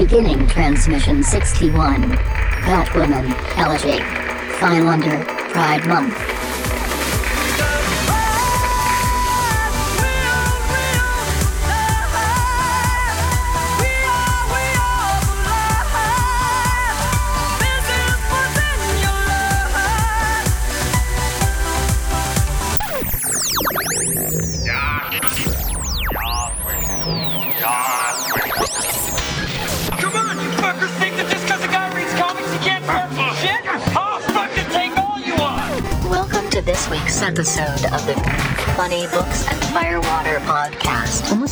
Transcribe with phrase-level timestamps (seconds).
[0.00, 2.00] Beginning transmission 61.
[2.64, 4.02] Batwoman, Elegy.
[4.82, 6.49] Wonder, Pride Month.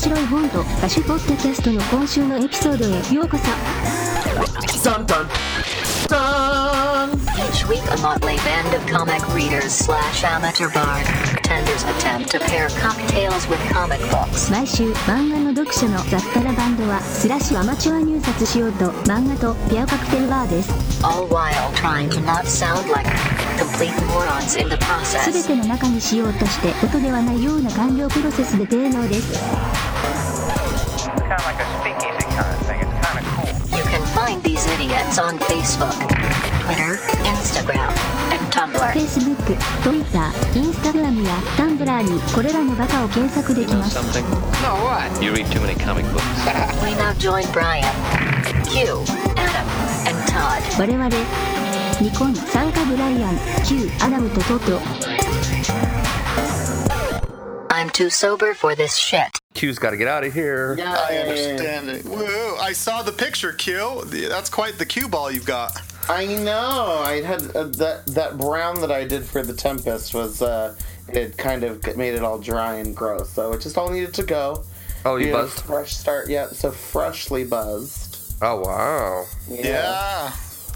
[0.08, 3.44] 白い本と歌手ポッドキャストの今週のエピソードへようこそ
[4.88, 5.26] Dun dun
[6.08, 7.10] dun!
[7.36, 13.46] Each week, a motley band of comic readers slash amateur bartenders attempt to pair cocktails
[13.48, 14.50] with comic books.
[14.50, 20.72] 毎週漫画の読者の雑多なバンドはスラッシュアマチュア入札しようと漫画とピアカクテルバーです
[21.04, 23.06] all while trying to not sound like
[23.58, 25.46] complete morons in the 全 process.
[25.46, 29.57] ての中にしようとして音ではないような完了プロセスで低能です
[35.58, 35.90] Facebook,
[36.62, 36.94] Twitter,
[37.26, 37.90] Instagram,
[38.30, 38.92] and Tumblr.
[38.92, 39.42] Facebook、
[39.82, 44.22] Twitter、Instagram や Tumblr にこれらのバカを検索できます Something?
[44.62, 45.20] No, what?
[45.20, 46.22] You read too many comic books.
[46.84, 47.82] We now join Brian,
[48.68, 49.02] Hugh,
[49.34, 49.66] Adam,
[50.06, 50.62] and Todd.
[50.78, 51.08] 我々
[52.00, 53.36] ニコン参加ブライアン
[53.66, 54.78] Q アダムとトト
[57.70, 59.37] I'm too sober for this shit.
[59.58, 60.76] Q's got to get out of here.
[60.78, 62.04] Yeah, I understand it.
[62.04, 62.56] Woo!
[62.56, 64.02] I saw the picture, Q.
[64.06, 65.80] That's quite the cue ball you've got.
[66.08, 67.02] I know.
[67.04, 70.74] I had uh, that that brown that I did for the Tempest was uh,
[71.08, 73.30] it kind of made it all dry and gross.
[73.30, 74.64] So it just all needed to go.
[75.04, 75.60] Oh, you Needed a buzzed?
[75.62, 76.28] Fresh start.
[76.28, 76.48] Yeah.
[76.48, 78.18] So freshly buzzed.
[78.40, 79.24] Oh, wow.
[79.48, 80.32] Yeah.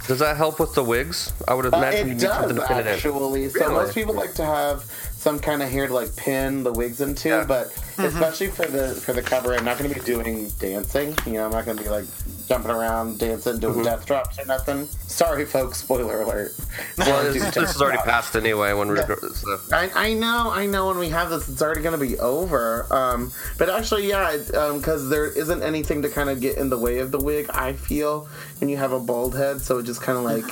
[0.08, 1.32] Does that help with the wigs?
[1.46, 2.86] I would Uh, imagine you it need does something to pin it in.
[2.88, 3.48] actually.
[3.50, 3.74] So Really?
[3.74, 4.84] most people like to have
[5.22, 7.44] some kind of hair to like pin the wigs into, Yeah.
[7.44, 7.66] but
[7.98, 11.14] especially for the for the cover, I'm not going to be doing dancing.
[11.26, 12.06] You know, I'm not going to be like
[12.48, 13.84] jumping around, dancing, doing Mm-hmm.
[13.84, 14.88] death drops or nothing.
[15.06, 15.78] Sorry, folks.
[15.78, 16.52] Spoiler alert.
[16.98, 18.10] Well, this, this is already drops.
[18.10, 19.58] passed anyway when we record so.
[19.72, 20.88] I, I know, I know.
[20.88, 22.86] When we have this, it's already going to be over.
[22.92, 26.78] Um, but actually, yeah, um because there isn't anything to kind of get in the
[26.78, 27.48] way of the wig.
[27.50, 28.28] I feel
[28.60, 30.44] and you have a bald head, so it just kind of like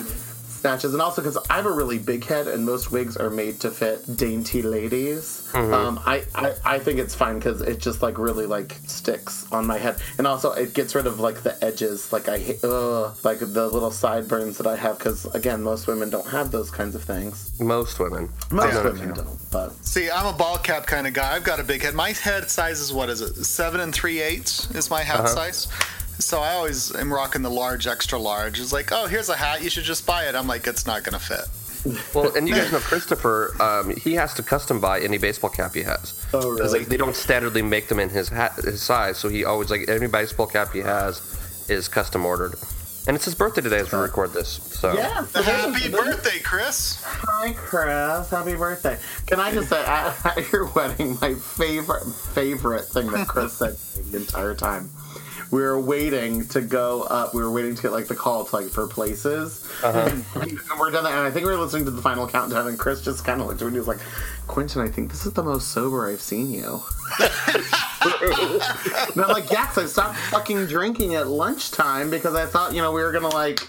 [0.60, 0.92] snatches.
[0.92, 3.70] And also because I have a really big head, and most wigs are made to
[3.70, 5.48] fit dainty ladies.
[5.54, 9.66] Um, I, I I think it's fine because it just like really like sticks on
[9.66, 12.12] my head, and also it gets rid of like the edges.
[12.12, 14.98] Like I hate, ugh, like the little sideburns that I have.
[14.98, 17.58] Because again, most women don't have those kinds of things.
[17.60, 18.28] Most women.
[18.50, 18.84] Most Yeah.
[18.84, 19.74] women don't, but.
[19.84, 21.34] See, I'm a ball cap kind of guy.
[21.34, 21.94] I've got a big head.
[21.94, 23.44] My head size is what is it?
[23.44, 25.28] Seven and three eighths is my hat Uh-huh.
[25.28, 25.68] size.
[26.20, 28.60] So I always am rocking the large, extra large.
[28.60, 29.62] It's like, oh, here's a hat.
[29.62, 30.34] You should just buy it.
[30.34, 31.46] I'm like, it's not gonna fit.
[32.14, 35.74] Well, and you guys know Christopher, um, he has to custom buy any baseball cap
[35.74, 36.14] he has.
[36.34, 39.44] Oh, Because like, they don't standardly make them in his hat, his size, so he
[39.46, 41.22] always, like, any baseball cap he has
[41.70, 42.54] is custom ordered.
[43.06, 44.92] And it's his birthday today as we record this, so.
[44.92, 45.24] Yeah.
[45.24, 47.02] so Happy birthday, Chris.
[47.02, 48.28] Hi, Chris.
[48.28, 48.98] Happy birthday.
[49.26, 53.76] Can I just say, at, at your wedding, my favorite favorite thing that Chris said
[54.12, 54.90] the entire time.
[55.50, 57.34] We were waiting to go up.
[57.34, 59.68] We were waiting to get like the call to like for places.
[59.82, 60.10] Uh-huh.
[60.40, 62.68] And we're done that, and I think we were listening to the final countdown.
[62.68, 64.00] And Chris just kind of looked at me and he was like,
[64.46, 66.80] "Quentin, I think this is the most sober I've seen you."
[67.20, 72.82] and I'm like, "Yeah, 'cause I stopped fucking drinking at lunchtime because I thought you
[72.82, 73.66] know we were gonna like."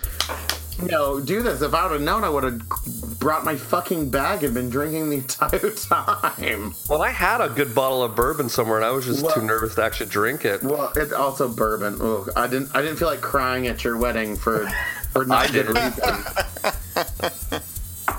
[0.81, 1.61] You know, do this.
[1.61, 5.09] If I would have known, I would have brought my fucking bag and been drinking
[5.09, 6.73] the entire time.
[6.89, 9.41] Well, I had a good bottle of bourbon somewhere, and I was just Well- too
[9.43, 10.63] nervous to actually drink it.
[10.63, 11.97] Well, it's also bourbon.
[12.01, 12.75] Ugh, I didn't.
[12.75, 14.67] I didn't feel like crying at your wedding for
[15.11, 17.61] for not I good reason.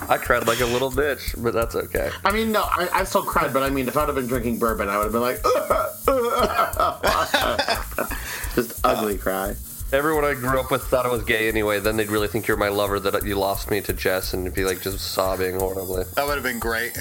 [0.09, 2.11] I cried like a little bitch, but that's okay.
[2.25, 4.59] I mean, no, I, I still cried, but I mean, if I'd have been drinking
[4.59, 5.43] bourbon, I would have been like,
[8.55, 9.55] just ugly cry.
[9.93, 11.79] Everyone I grew up with thought I was gay anyway.
[11.79, 14.65] Then they'd really think you're my lover, that you lost me to Jess, and be
[14.65, 16.05] like just sobbing horribly.
[16.17, 16.97] That would have been great.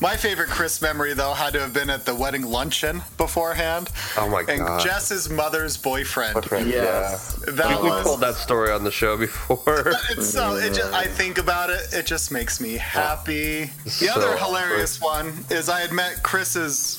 [0.00, 3.88] My favorite Chris memory, though, had to have been at the wedding luncheon beforehand.
[4.18, 4.82] Oh my And god.
[4.82, 6.34] Jess's mother's boyfriend.
[6.34, 7.36] Boyfriend, Yes.
[7.46, 7.76] That Yeah.
[7.76, 8.04] We, we was.
[8.06, 9.92] told that story on the show before.
[10.10, 13.70] It's so it just, I think about it, it just makes me happy.
[13.84, 16.98] The So other hilarious one is I had met Chris's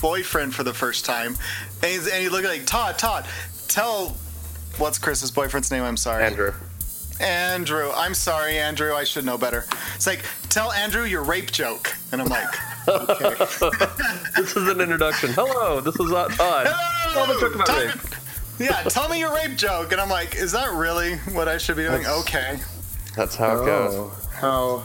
[0.00, 1.36] boyfriend for the first time,
[1.82, 2.98] and, he's, and he looked like Todd.
[2.98, 3.26] Todd,
[3.68, 4.16] tell
[4.78, 5.82] what's Chris's boyfriend's name?
[5.82, 6.52] I'm sorry, Andrew.
[7.20, 7.90] Andrew.
[7.94, 8.94] I'm sorry, Andrew.
[8.94, 9.64] I should know better.
[9.96, 12.46] It's like tell Andrew your rape joke, and I'm like,
[12.88, 13.34] okay.
[14.36, 15.32] This is an introduction.
[15.32, 16.66] Hello, this is uh, Todd.
[17.12, 17.86] Tell the joke about Todd,
[18.60, 18.66] me.
[18.66, 19.90] yeah, tell me your rape joke.
[19.92, 22.02] And I'm like, is that really what I should be doing?
[22.02, 22.58] That's- okay.
[23.16, 23.94] That's how it goes.
[23.94, 24.84] Oh, how?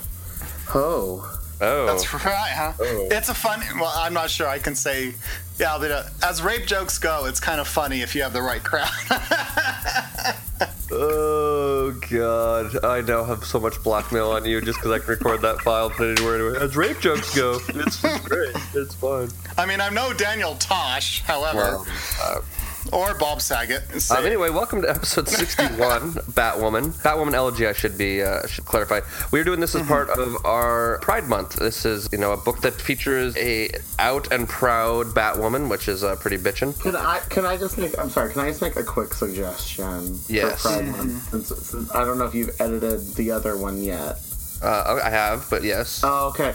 [0.73, 1.39] Oh.
[1.65, 2.73] Oh, That's right, huh?
[2.79, 3.61] It's a fun.
[3.79, 5.13] Well, I'm not sure I can say.
[5.57, 8.41] Yeah, but uh, as rape jokes go, it's kind of funny if you have the
[8.41, 8.89] right crowd.
[10.91, 12.83] oh god!
[12.83, 15.85] I now have so much blackmail on you just because I can record that file
[15.87, 16.57] and put it anywhere.
[16.59, 18.55] As rape jokes go, it's, it's great.
[18.73, 19.29] It's fun.
[19.57, 21.87] I mean, I'm no Daniel Tosh, however, Well,
[22.21, 22.41] uh,
[22.91, 23.83] or Bob Saget.
[24.11, 26.91] Um, anyway, welcome to episode 61, Batwoman.
[27.01, 29.01] Batwoman elegy, I should be uh, should clarify.
[29.31, 31.55] We're doing this as part of our Pride Month.
[31.55, 33.69] This is, you know, a book that features a
[33.99, 36.79] out and proud Batwoman, which is uh, pretty bitchin'.
[36.81, 40.19] Can I can I just make I'm sorry, can I just make a quick suggestion
[40.27, 40.61] Yes.
[40.61, 41.29] for Pride Month?
[41.29, 44.17] Since, since I don't know if you've edited the other one yet.
[44.61, 46.01] Uh, I have, but yes.
[46.03, 46.53] Oh, okay.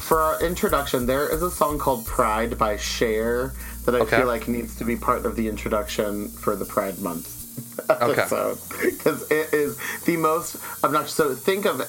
[0.00, 3.54] For our introduction, there is a song called Pride by Cher
[3.84, 4.18] that I Okay.
[4.18, 7.32] feel like needs to be part of the introduction for the Pride Month
[7.90, 8.58] episode.
[8.80, 11.14] Because it is the most obnoxious.
[11.14, 11.88] So think of it.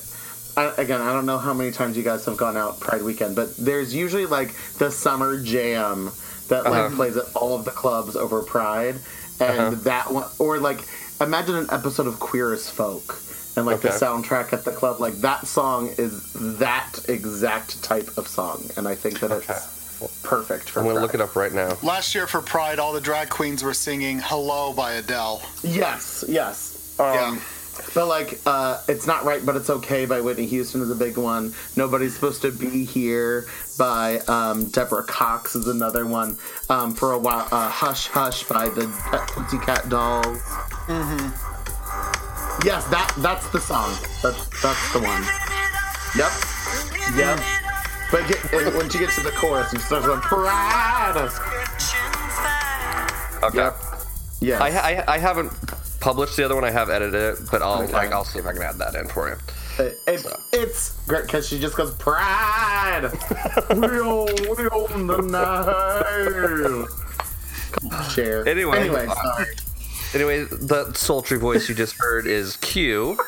[0.55, 3.35] I, again, I don't know how many times you guys have gone out Pride weekend,
[3.35, 6.11] but there's usually like the summer jam
[6.47, 6.95] that like Uh-huh.
[6.95, 8.95] plays at all of the clubs over Pride,
[9.39, 9.69] and Uh-huh.
[9.83, 10.79] that one, or like
[11.21, 13.21] imagine an episode of Queer as Folk,
[13.57, 18.27] and like the soundtrack at the club, like that song is that exact type of
[18.27, 20.79] song, and I think that it's perfect for.
[20.79, 21.05] I'm going to Pride.
[21.05, 21.75] look it up right now.
[21.83, 25.41] Last year for Pride, all the drag queens were singing "Hello" by Adele.
[25.63, 26.95] Yes, yes.
[26.99, 27.39] Um, Yeah.
[27.93, 31.15] But like, uh, it's not right, but it's okay by Whitney Houston is a big
[31.15, 31.53] one.
[31.75, 33.45] Nobody's supposed to be here
[33.77, 36.37] by um, Deborah Cox is another one.
[36.69, 38.87] Um, for a while, uh, Hush Hush by the
[39.27, 40.39] Pussycat Dolls.
[40.87, 41.56] Mm-hmm.
[42.65, 43.91] Yes, that that's the song.
[44.23, 45.23] That's that's the one.
[46.17, 46.31] Yep.
[47.15, 47.39] Yep.
[48.11, 51.29] But get, and once you get to the chorus, it starts with Pride.
[53.43, 53.57] Okay.
[53.57, 53.75] Yep.
[54.39, 54.61] Yes.
[54.61, 55.51] I, I, I haven't
[55.99, 56.63] published the other one.
[56.63, 57.91] I have edited it, but I'll Okay.
[57.93, 59.35] like, I'll see if I can add that in for you.
[59.83, 63.03] It, it's it's great because she just goes pride.
[63.69, 63.99] we
[64.69, 66.87] own the night.
[67.71, 68.47] Come on, Cher.
[68.47, 68.79] Anyway.
[68.79, 69.45] anyway, sorry.
[70.13, 73.17] Anyway, the sultry voice you just heard is Q.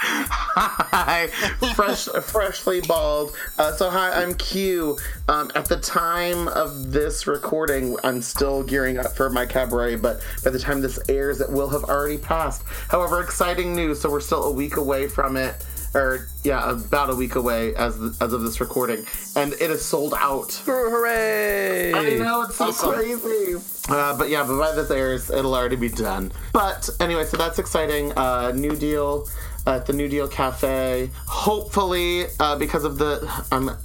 [0.00, 1.28] Hi,
[1.74, 3.34] fresh, freshly bald.
[3.56, 4.98] Uh, so hi, I'm Q.
[5.28, 10.20] Um, at the time of this recording, I'm still gearing up for my cabaret, but
[10.44, 12.62] by the time this airs, it will have already passed.
[12.88, 14.00] However, exciting news.
[14.00, 17.96] So we're still a week away from it, or yeah, about a week away as
[18.20, 19.04] as of this recording,
[19.36, 20.52] and it is sold out.
[20.64, 21.92] Hooray!
[21.92, 23.56] I know it's so crazy.
[23.88, 26.30] Uh, but yeah, but by this airs, it'll already be done.
[26.52, 28.12] But anyway, so that's exciting.
[28.12, 29.26] Uh, New Deal
[29.66, 31.10] at the New Deal Cafe.
[31.26, 33.76] Hopefully, uh, because of the um,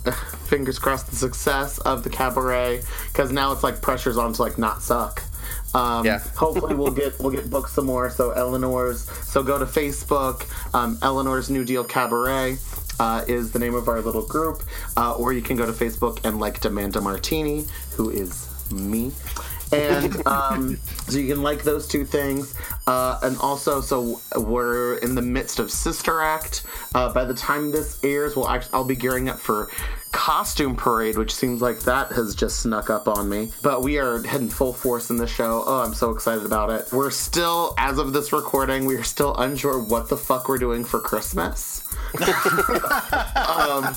[0.45, 4.57] fingers crossed, the success of the cabaret, because now it's like pressure's on to like
[4.57, 5.23] not suck.
[5.73, 6.19] Um, Yeah.
[6.35, 8.09] hopefully we'll get we'll get booked some more.
[8.09, 9.09] So Eleanor's.
[9.27, 10.45] So go to Facebook.
[10.73, 12.57] Um, Eleanor's New Deal Cabaret
[12.99, 14.63] uh, is the name of our little group,
[14.97, 17.65] uh, or you can go to Facebook and like Demanda Martini,
[17.95, 19.11] who is me.
[19.71, 20.77] And um,
[21.07, 22.53] so you can like those two things,
[22.85, 26.63] uh, and also so we're in the midst of Sister Act.
[26.93, 29.69] Uh, by the time this airs, we'll actually I'll be gearing up for
[30.13, 33.51] Costume Parade, which seems like that has just snuck up on me.
[33.61, 35.63] But we are heading full force in the show.
[35.65, 36.87] Oh, I'm so excited about it.
[36.93, 40.85] We're still, as of this recording, we are still unsure what the fuck we're doing
[40.85, 41.83] for Christmas.
[43.35, 43.93] um,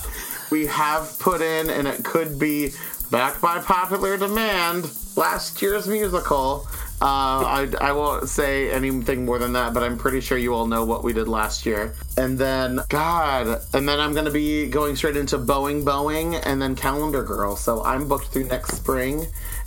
[0.50, 2.72] we have put in, and it could be
[3.10, 6.66] back by popular demand, last year's musical.
[7.00, 10.66] Uh, I, I won't say anything more than that, but I'm pretty sure you all
[10.66, 11.94] know what we did last year.
[12.16, 16.60] And then, God, and then I'm going to be going straight into Boeing Boeing and
[16.60, 17.54] then Calendar Girl.
[17.54, 19.26] So I'm booked through next spring.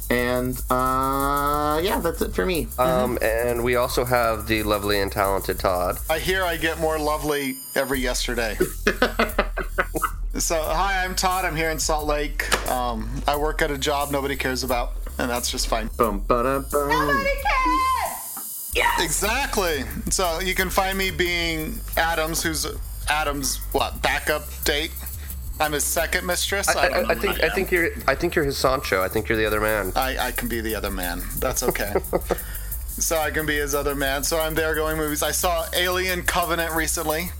[0.09, 2.67] And uh, yeah, that's it for me.
[2.79, 5.99] Um, and we also have the lovely and talented Todd.
[6.09, 8.55] I hear I get more lovely every yesterday.
[10.35, 11.45] so, hi, I'm Todd.
[11.45, 12.51] I'm here in Salt Lake.
[12.71, 15.89] Um, I work at a job nobody cares about, and that's just fine.
[15.97, 17.25] Boom, ba boom.
[18.99, 19.83] Exactly.
[20.09, 22.67] So you can find me being Adams, who's
[23.09, 24.91] Adams' what backup date.
[25.59, 26.69] I'm his second mistress.
[26.69, 29.01] I, I, don't I, I think who I think you're I think you're his Sancho.
[29.01, 29.91] I think you're the other man.
[29.95, 31.21] I, I can be the other man.
[31.39, 31.93] That's okay.
[32.87, 34.23] so I can be his other man.
[34.23, 35.23] So I'm there going movies.
[35.23, 37.31] I saw Alien Covenant recently.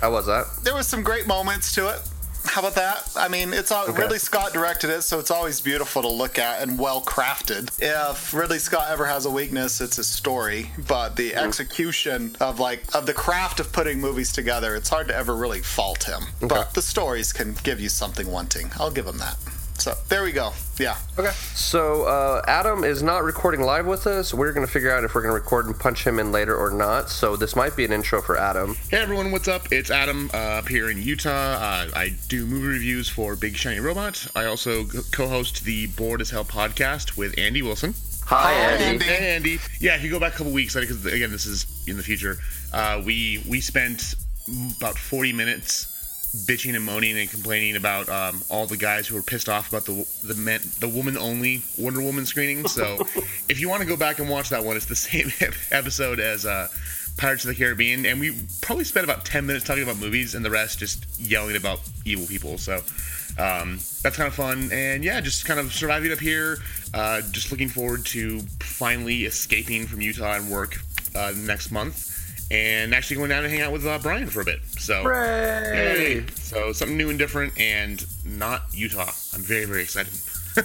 [0.00, 0.46] How was that?
[0.62, 2.00] There was some great moments to it.
[2.48, 3.08] How about that?
[3.16, 4.00] I mean, it's all, Okay.
[4.02, 7.70] Ridley Scott directed it, so it's always beautiful to look at and well crafted.
[7.80, 10.70] If Ridley Scott ever has a weakness, it's his story.
[10.88, 11.46] But the Mm-hmm.
[11.46, 15.60] execution of like of the craft of putting movies together, it's hard to ever really
[15.60, 16.22] fault him.
[16.40, 18.70] But the stories can give you something wanting.
[18.80, 19.36] I'll give him that.
[19.78, 20.52] So there we go.
[20.80, 20.96] Yeah.
[21.16, 21.30] Okay.
[21.54, 24.34] So uh, Adam is not recording live with us.
[24.34, 26.56] We're going to figure out if we're going to record and punch him in later
[26.56, 27.10] or not.
[27.10, 28.76] So this might be an intro for Adam.
[28.90, 29.70] Hey everyone, what's up?
[29.70, 31.30] It's Adam uh, up here in Utah.
[31.30, 34.26] Uh, I do movie reviews for Big Shiny Robot.
[34.34, 37.94] I also co-host the Bored as Hell podcast with Andy Wilson.
[38.24, 39.04] Hi, Andy.
[39.04, 39.58] Hey Andy.
[39.80, 42.36] Yeah, if you go back a couple weeks, because again, this is in the future.
[42.72, 44.16] Uh, we we spent
[44.76, 45.97] about 40 minutes
[46.36, 49.84] bitching and moaning and complaining about um, all the guys who were pissed off about
[49.84, 52.66] the the men, the woman only Wonder Woman screening.
[52.68, 52.98] So
[53.48, 55.32] if you want to go back and watch that one, it's the same
[55.70, 56.68] episode as uh,
[57.16, 60.44] Pirates of the Caribbean, and we probably spent about 10 minutes talking about movies, and
[60.44, 62.58] the rest just yelling about evil people.
[62.58, 62.80] So.
[63.38, 66.58] Um, that's kind of fun, and yeah, just kind of surviving up here.
[66.92, 70.80] Uh, just looking forward to finally escaping from Utah and work
[71.14, 72.17] uh, next month,
[72.50, 74.60] and actually going down and hang out with uh, Brian for a bit.
[74.78, 76.26] So, Yay.
[76.34, 79.10] so something new and different, and not Utah.
[79.34, 80.12] I'm very very excited.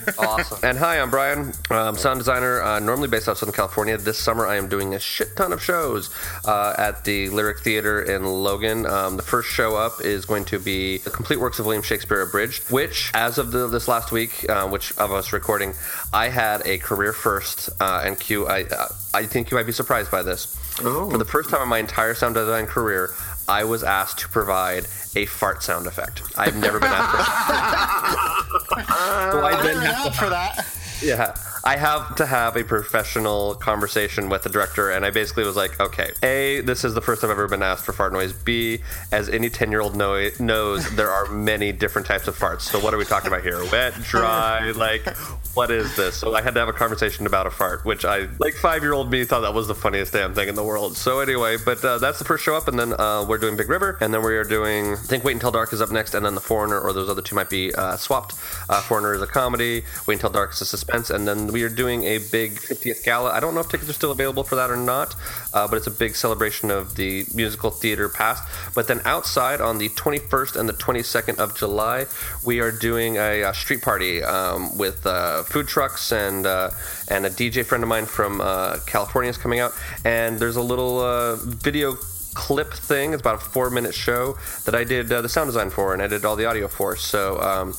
[0.18, 0.58] awesome.
[0.63, 3.98] And hi, I'm Brian, I'm sound designer, uh, normally based out of Southern California.
[3.98, 6.10] This summer, I am doing a shit ton of shows
[6.46, 8.86] uh, at the Lyric Theater in Logan.
[8.86, 12.22] Um, the first show up is going to be the complete works of William Shakespeare
[12.22, 15.74] Abridged, which, as of the, this last week, uh, which of us recording,
[16.12, 17.70] I had a career first.
[17.80, 20.58] Uh, and Q, I, uh, I think you might be surprised by this.
[20.82, 21.10] Oh.
[21.12, 23.12] For the first time in my entire sound design career,
[23.48, 26.24] I was asked to provide a fart sound effect.
[26.38, 28.82] I've never been asked for
[29.32, 30.65] so I then have to for that.
[31.01, 31.36] yeah.
[31.65, 35.79] I have to have a professional conversation with the director, and I basically was like,
[35.79, 38.34] okay, A, this is the first I've ever been asked for fart noise.
[38.34, 38.79] B,
[39.13, 42.62] as any 10 year old know, knows, there are many different types of farts.
[42.63, 43.63] So what are we talking about here?
[43.72, 45.08] Wet, dry, like,
[45.53, 46.17] what is this?
[46.17, 48.91] So I had to have a conversation about a fart, which I, like, five year
[48.91, 50.98] old me thought that was the funniest damn thing in the world.
[50.98, 53.70] So anyway, but uh, that's the first show up, and then uh, we're doing Big
[53.70, 56.25] River, and then we are doing, I think Wait Until Dark is up next, and
[56.25, 58.34] then The Foreigner, or those other two might be uh, swapped.
[58.67, 61.69] Uh, Foreigner is a comedy, Wait Until Dark is a suspense, and then we are
[61.69, 63.31] doing a big 50th gala.
[63.31, 65.15] I don't know if tickets are still available for that or not,
[65.53, 68.43] uh, but it's a big celebration of the musical theater past.
[68.74, 72.07] But then outside on the 21st and the 22nd of July,
[72.43, 76.72] we are doing a, a street party um, with uh, food trucks and uh,
[77.07, 80.62] and a DJ friend of mine from uh, California is coming out, and there's a
[80.62, 81.95] little uh, video
[82.33, 83.13] clip thing.
[83.13, 86.01] It's about a four minute show that I did uh, the sound design for and
[86.01, 86.95] I did all the audio for.
[86.95, 87.74] So um,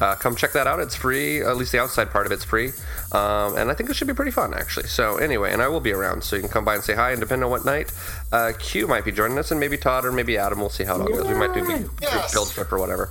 [0.00, 0.80] uh, come check that out.
[0.80, 1.40] It's free.
[1.42, 2.68] At least the outside part of it's free,
[3.12, 4.88] um, and I think it should be pretty fun actually.
[4.88, 7.10] So anyway, and I will be around, so you can come by and say hi.
[7.12, 7.92] And depending on what night,
[8.32, 10.60] uh, Q might be joining us, and maybe Todd or maybe Adam.
[10.60, 11.26] We'll see how it all goes.
[11.28, 12.32] We might do the Yes.
[12.32, 13.10] build trip or whatever.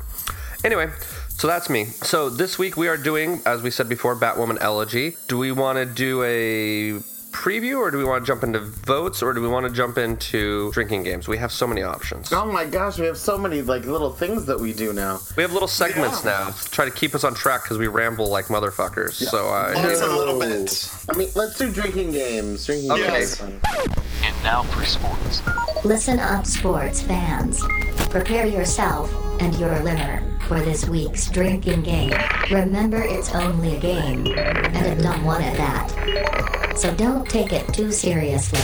[0.64, 0.90] Anyway.
[1.30, 1.86] So that's me.
[1.86, 5.16] So this week we are doing, as we said before, Batwoman Elegy.
[5.30, 7.00] Do we want to do a
[7.32, 9.98] preview or do we want to jump into votes or do we want to jump
[9.98, 11.28] into drinking games?
[11.28, 12.32] We have so many options.
[12.34, 15.20] Oh my gosh, we have so many like little things that we do now.
[15.38, 18.30] We have little segments now to try to keep us on track because we ramble
[18.30, 19.14] like motherfuckers.
[19.14, 20.90] So uh, Just a little bit.
[21.14, 22.66] I mean, let's do drinking games.
[22.66, 23.08] Drinking Okay.
[23.12, 23.40] games.
[23.42, 25.42] And now for sports.
[25.86, 27.62] Listen up, sports fans.
[28.10, 29.10] Prepare yourself
[29.40, 32.14] and your liver for this week's drinking game.
[32.52, 36.78] Remember, it's only a game, and a dumb one at that.
[36.78, 38.60] So don't take it too seriously.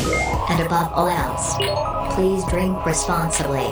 [0.50, 1.56] And above all else,
[2.16, 3.66] please drink responsibly.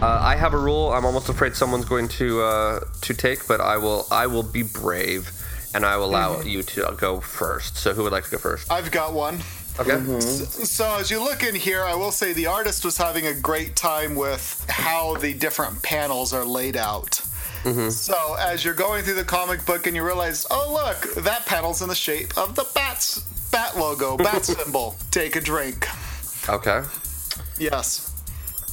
[0.00, 0.92] uh, I have a rule.
[0.92, 4.06] I'm almost afraid someone's going to uh, to take, but I will.
[4.10, 5.30] I will be brave,
[5.74, 7.76] and I will allow you to go first.
[7.76, 8.70] So who would like to go first?
[8.72, 9.40] I've got one.
[9.80, 10.20] Okay.
[10.20, 13.74] So as you look in here, I will say the artist was having a great
[13.74, 17.20] time with how the different panels are laid out.
[17.90, 21.80] So as you're going through the comic book and you realize, oh look, that panel's
[21.80, 23.20] in the shape of the bats
[23.52, 24.96] bat logo, bat symbol.
[25.12, 25.86] Take a drink.
[26.48, 26.82] Okay.
[27.58, 28.08] Yes.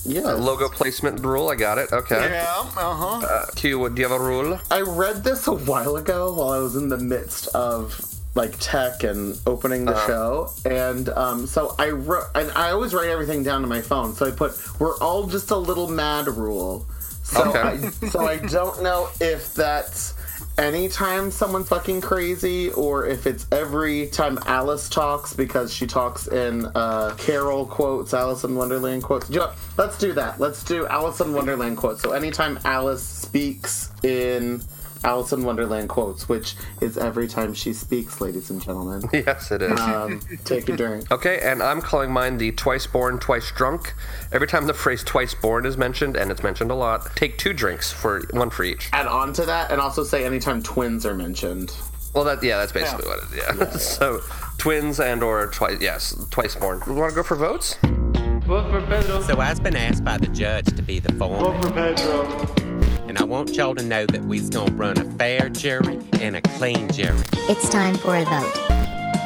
[0.06, 0.32] Yeah.
[0.32, 1.50] Logo placement rule.
[1.50, 1.92] I got it.
[1.92, 2.30] Okay.
[2.32, 2.46] Yeah.
[2.58, 3.26] Uh huh.
[3.26, 4.60] Uh, Q, do you have a rule?
[4.72, 7.94] I read this a while ago while I was in the midst of
[8.36, 13.10] like tech and opening the show, and um, so I wrote, and I always write
[13.10, 14.14] everything down on my phone.
[14.14, 16.86] So I put, "We're all just a little mad" rule.
[17.24, 17.60] So Okay.
[17.60, 20.16] I, so I don't know if that's
[20.58, 26.66] anytime someone's fucking crazy or if it's every time Alice talks because she talks in
[26.76, 29.30] uh, Carroll quotes, Alice in Wonderland quotes.
[29.30, 30.40] You know- let's do that.
[30.40, 32.02] Let's do Alice in Wonderland quotes.
[32.02, 34.62] So anytime Alice speaks in
[35.04, 39.04] Alice in Wonderland quotes, which is every time she speaks, ladies and gentlemen.
[39.30, 39.80] Yes, it is.
[39.80, 41.12] Um, take a drink.
[41.12, 43.94] Okay, and I'm calling mine the twice born, twice drunk.
[44.32, 47.54] Every time the phrase twice born is mentioned, and it's mentioned a lot, take two
[47.54, 48.90] drinks for one for each.
[48.94, 51.74] Add on to that, and also say anytime twins are mentioned.
[52.14, 53.60] Well, that yeah, that's basically what it is.
[53.60, 53.70] Yeah.
[53.78, 54.22] so
[54.58, 56.82] twins and or twice, yes, twice born.
[56.88, 57.76] We want to go for votes?
[57.84, 59.22] Vote for Pedro.
[59.22, 62.69] So I've been asked by the judge to be the foreman.
[63.10, 66.42] And I want y'all to know that we's gonna run a fair jury and a
[66.44, 67.18] clean jury.
[67.50, 68.54] It's time for a vote.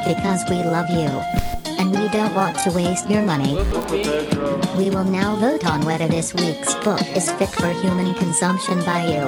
[0.08, 1.12] Because we love you.
[1.78, 3.56] And we don't want to waste your money.
[4.78, 9.06] We will now vote on whether this week's book is fit for human consumption by
[9.06, 9.24] you,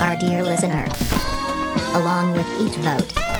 [0.00, 0.86] our dear listener.
[1.98, 3.31] Along with each vote,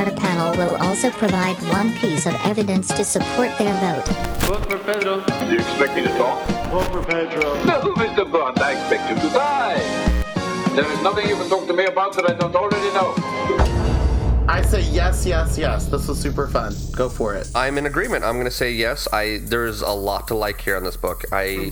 [0.00, 4.06] our panel will also provide one piece of evidence to support their vote.
[4.48, 5.20] Vote for Pedro.
[5.20, 6.48] Do you expect me to talk?
[6.70, 7.42] Vote for Pedro.
[7.64, 8.30] No, Mr.
[8.30, 9.78] Bond, I expect you to die.
[10.74, 13.14] There is nothing you can talk to me about that I don't already know.
[14.48, 15.86] I say yes, yes, yes.
[15.86, 16.74] This was super fun.
[16.92, 17.50] Go for it.
[17.54, 18.24] I'm in agreement.
[18.24, 19.06] I'm going to say yes.
[19.12, 21.24] I there's a lot to like here on this book.
[21.30, 21.70] I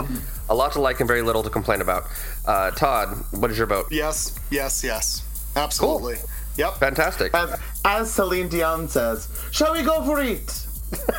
[0.50, 2.04] a lot to like and very little to complain about.
[2.44, 3.87] Uh, Todd, what is your vote?
[3.90, 5.25] Yes, yes, yes.
[5.56, 6.16] Absolutely.
[6.59, 6.75] Yep.
[6.79, 7.33] Fantastic.
[7.35, 10.67] As, as Celine Dion says, shall we go for it?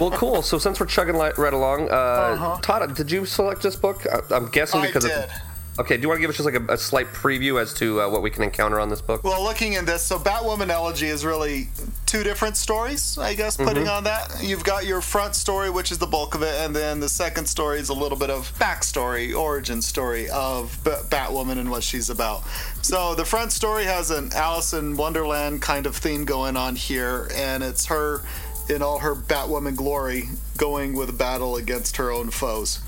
[0.00, 0.42] well, cool.
[0.42, 2.58] So since we're chugging right along, uh, Uh-huh.
[2.62, 4.06] Todd, did you select this book?
[4.06, 5.12] I- I'm guessing I because did.
[5.12, 5.32] It's,
[5.78, 5.96] okay.
[5.96, 8.08] Do you want to give us just like a, a slight preview as to uh,
[8.08, 9.24] what we can encounter on this book?
[9.24, 11.68] Well, looking in this, so Batwoman Elegy is really
[12.06, 13.96] two different stories, I guess, putting Mhm.
[13.98, 14.42] on that.
[14.42, 17.46] You've got your front story, which is the bulk of it, and then the second
[17.46, 22.08] story is a little bit of backstory, origin story of B- Batwoman and what she's
[22.10, 22.42] about.
[22.82, 27.28] So the front story has an Alice in Wonderland kind of theme going on here,
[27.34, 28.22] and it's her
[28.70, 32.80] in all her Batwoman glory going with a battle against her own foes.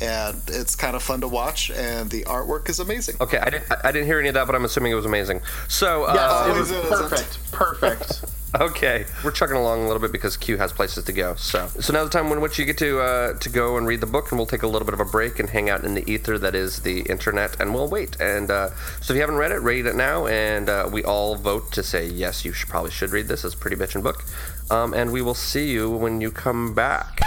[0.00, 3.16] And it's kind of fun to watch, and the artwork is amazing.
[3.20, 3.64] Okay, I didn't.
[3.84, 5.42] I didn't hear any of that, but I'm assuming it was amazing.
[5.68, 7.52] So, Yes, uh, it was perfect.
[7.52, 8.24] Perfect.
[8.58, 11.36] Okay, we're chugging along a little bit because Q has places to go.
[11.36, 14.00] So, so now the time when which you get to uh, to go and read
[14.00, 15.94] the book, and we'll take a little bit of a break and hang out in
[15.94, 18.20] the ether that is the internet, and we'll wait.
[18.20, 21.36] And uh, so, if you haven't read it, read it now, and uh, we all
[21.36, 23.44] vote to say yes, you should probably should read this.
[23.44, 24.24] It's a pretty bitchin' book.
[24.70, 27.20] Um, and we will see you when you come back.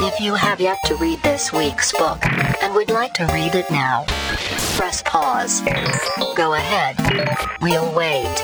[0.00, 2.18] If you have yet to read this week's book
[2.62, 4.04] and would like to read it now,
[4.76, 5.62] press pause.
[6.36, 6.96] Go ahead.
[7.62, 8.42] We'll wait.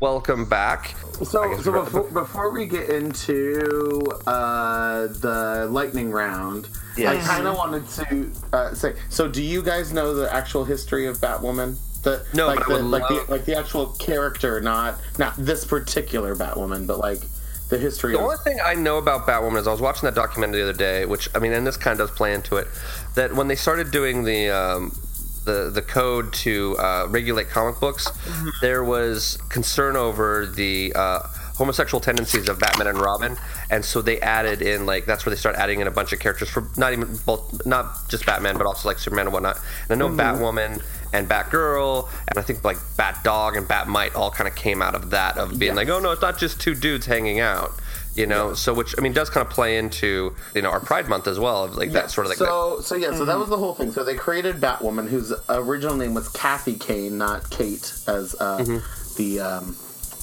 [0.00, 0.94] Welcome back.
[1.22, 7.28] So, so before, before we get into uh, the lightning round, Yes.
[7.28, 8.94] I kind of wanted to uh, say.
[9.10, 11.76] So, do you guys know the actual history of Batwoman?
[12.06, 16.36] The, No, like the like love- the like the actual character, not not this particular
[16.36, 17.18] Batwoman, but like
[17.68, 18.12] the history.
[18.12, 20.68] The of only thing I know about Batwoman is I was watching that documentary the
[20.68, 22.68] other day, which I mean, and this kind of does play into it,
[23.16, 24.96] that when they started doing the um,
[25.46, 28.06] the the code to uh, regulate comic books,
[28.60, 31.20] there was concern over the uh,
[31.56, 33.36] homosexual tendencies of Batman and Robin,
[33.68, 36.20] and so they added in like that's where they start adding in a bunch of
[36.20, 39.58] characters for not even both not just Batman but also like Superman and whatnot.
[39.88, 40.18] And I know Mhm.
[40.18, 44.82] Batwoman and Batgirl, and I think like Bat Dog and Batmite all kind of came
[44.82, 47.72] out of that of being like, oh no, it's not just two dudes hanging out,
[48.14, 48.54] you know.
[48.54, 51.38] So which I mean does kind of play into you know our Pride Month as
[51.38, 53.26] well, of like that sort of like so so yeah, so Mm-hmm.
[53.26, 53.92] that was the whole thing.
[53.92, 59.16] So they created Batwoman, whose original name was Kathy Kane, not Kate, as uh, Mm-hmm.
[59.16, 59.76] the um,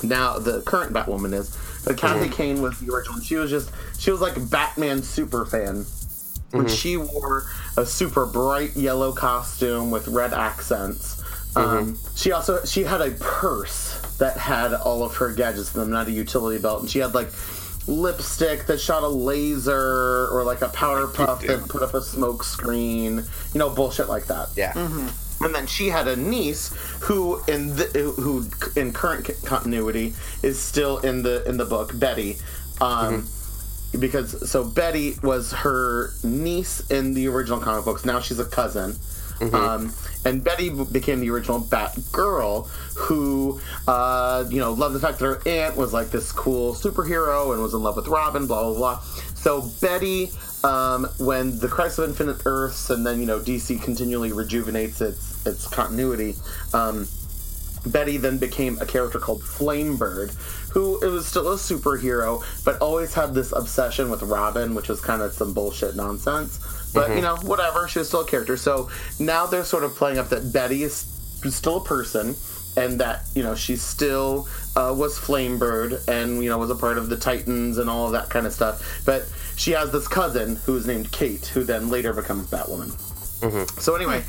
[0.04, 1.58] now the current Batwoman is.
[1.86, 2.32] But Kathy Mhm.
[2.32, 3.20] Kane was the original.
[3.20, 3.70] She was just
[4.00, 5.86] she was like Batman super fan.
[6.54, 6.70] And Mhm.
[6.78, 7.46] she wore
[7.78, 11.18] a super bright yellow costume with red accents.
[11.56, 15.92] Um, she also she had a purse that had all of her gadgets in them,
[15.92, 17.30] not a utility belt, and she had like
[17.88, 22.44] lipstick that shot a laser or like a powder puff that put up a smoke
[22.44, 23.18] screen,
[23.54, 24.50] you know, bullshit like that.
[24.56, 24.72] Yeah.
[25.42, 27.84] And then she had a niece who, in the,
[28.18, 28.46] who
[28.80, 32.38] in current continuity, is still in the in the book, Betty.
[32.80, 33.28] Um,
[33.98, 38.06] Because so Betty was her niece in the original comic books.
[38.06, 38.96] Now she's a cousin.
[39.40, 39.54] Mhm.
[39.54, 39.94] Um,
[40.26, 45.42] and Betty became the original Batgirl, who, uh, you know, loved the fact that her
[45.46, 49.00] aunt was like this cool superhero and was in love with Robin, blah, blah, blah.
[49.36, 50.32] So Betty,
[50.64, 55.46] um, when the Crisis of Infinite Earths and then, you know, DC continually rejuvenates its,
[55.46, 56.36] its continuity,
[56.74, 57.08] um,
[57.86, 60.32] Betty then became a character called Flamebird,
[60.74, 65.00] who it was still a superhero, but always had this obsession with Robin, which was
[65.00, 66.60] kind of some bullshit nonsense.
[66.94, 67.16] But Mhm.
[67.18, 67.88] you know, whatever.
[67.88, 68.58] She was still a character.
[68.58, 71.06] So now they're sort of playing up that Betty is
[71.50, 72.36] still a person,
[72.76, 76.98] and that you know she still uh, was Flamebird, and you know was a part
[76.98, 78.82] of the Titans and all of that kind of stuff.
[79.06, 82.92] But she has this cousin who is named Kate, who then later becomes Batwoman.
[83.42, 83.80] Mm-hmm.
[83.80, 84.24] So anyway,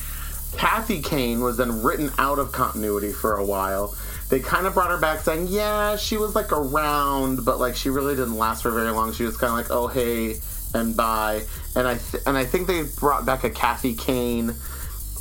[0.59, 3.94] Kathy Kane was then written out of continuity for a while.
[4.34, 7.88] They kind of brought her back saying, yeah, she was like around, but like she
[7.88, 9.12] really didn't last for very long.
[9.12, 10.40] She was kind of like, oh hey,
[10.74, 11.42] and bye.
[11.76, 14.56] And I th- and I think they brought back a Kathy Kane,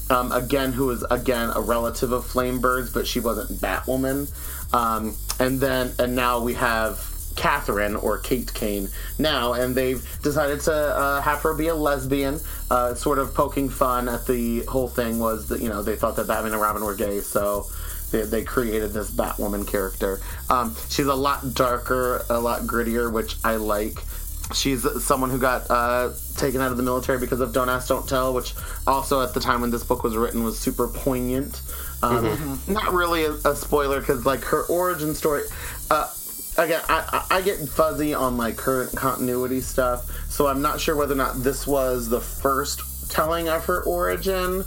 [0.09, 4.33] um, again, who was again a relative of Flamebird's, but she wasn't Batwoman.
[4.73, 10.61] Um, and then and now we have Catherine or Kate Kane now, and they've decided
[10.61, 12.39] to uh, have her be a lesbian.
[12.71, 16.15] Uh, sort of poking fun at the whole thing was that you know they thought
[16.15, 17.67] that Batman and Robin were gay, so
[18.13, 20.21] they, they created this Batwoman character.
[20.49, 23.97] Um, she's a lot darker, a lot grittier, which I like.
[24.53, 28.07] She's someone who got uh, taken out of the military because of Don't Ask, Don't
[28.07, 28.53] Tell, which
[28.85, 31.61] also at the time when this book was written was super poignant.
[32.01, 35.43] Um, Not really a, a spoiler because like her origin story.
[35.89, 36.13] Uh,
[36.57, 40.95] again, I, I I get fuzzy on like current continuity stuff, so I'm not sure
[40.95, 44.65] whether or not this was the first telling of her origin,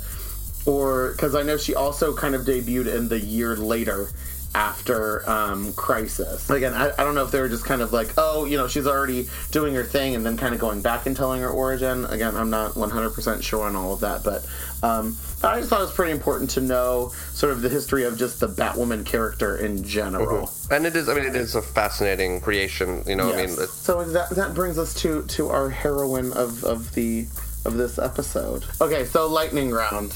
[0.67, 4.11] or because I know she also kind of debuted in the year later
[4.57, 6.49] after um, Crisis.
[6.49, 8.67] Again, I, I don't know if they were just kind of like, oh, you know,
[8.67, 12.07] she's already doing her thing and then kind of going back and telling her origin.
[12.07, 14.47] Again, I'm not 100% sure on all of that, but
[14.83, 18.17] um, I just thought it was pretty important to know sort of the history of
[18.17, 20.51] just the Batwoman character in general.
[20.71, 23.03] And it is, I mean, it is a fascinating creation.
[23.07, 26.65] You know, I mean, it's, so that that brings us to to our heroine of
[26.65, 27.27] of the
[27.67, 28.65] of this episode.
[28.81, 30.15] Okay, so lightning round.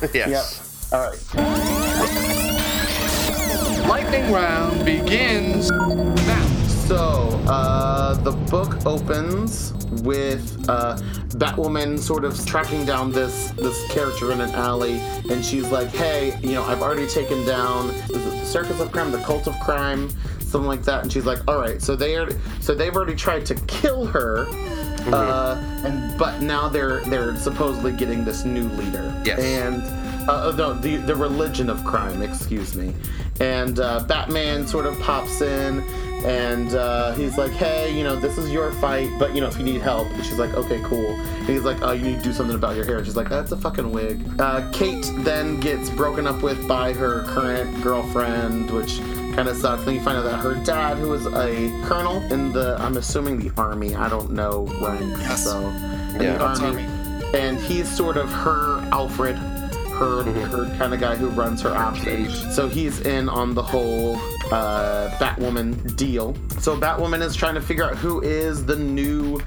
[0.14, 0.88] yes.
[0.92, 1.00] Yep.
[1.00, 1.18] All right.
[3.88, 6.46] Lightning round begins now.
[6.86, 10.96] So uh, the book opens with uh,
[11.36, 16.38] Batwoman sort of tracking down this this character in an alley, and she's like, "Hey,
[16.42, 19.58] you know, I've already taken down is it the Circus of Crime, the Cult of
[19.60, 20.08] Crime,
[20.38, 22.28] something like that." And she's like, "All right, so they are
[22.60, 24.46] so they've already tried to kill her."
[25.14, 29.14] Uh, and but now they're they're supposedly getting this new leader.
[29.24, 29.38] Yes.
[29.38, 29.82] And
[30.28, 32.22] uh, no, the the religion of crime.
[32.22, 32.94] Excuse me.
[33.40, 35.80] And uh, Batman sort of pops in,
[36.24, 39.56] and uh, he's like, "Hey, you know, this is your fight, but you know, if
[39.56, 42.24] you need help." And she's like, "Okay, cool." And he's like, "Oh, you need to
[42.24, 45.60] do something about your hair." And she's like, "That's a fucking wig." Uh, Kate then
[45.60, 49.00] gets broken up with by her current girlfriend, which
[49.38, 49.84] kind of sucks.
[49.84, 53.38] Then you find out that her dad, who was a colonel in the, I'm assuming
[53.38, 53.94] the army.
[53.94, 56.38] I don't know rank, so in Yeah.
[56.38, 56.82] the army.
[57.34, 62.00] And he's sort of her Alfred, her her kind of guy who runs her ops.
[62.52, 64.16] So he's in on the whole
[64.50, 66.34] uh, Batwoman deal.
[66.58, 69.40] So Batwoman is trying to figure out who is the new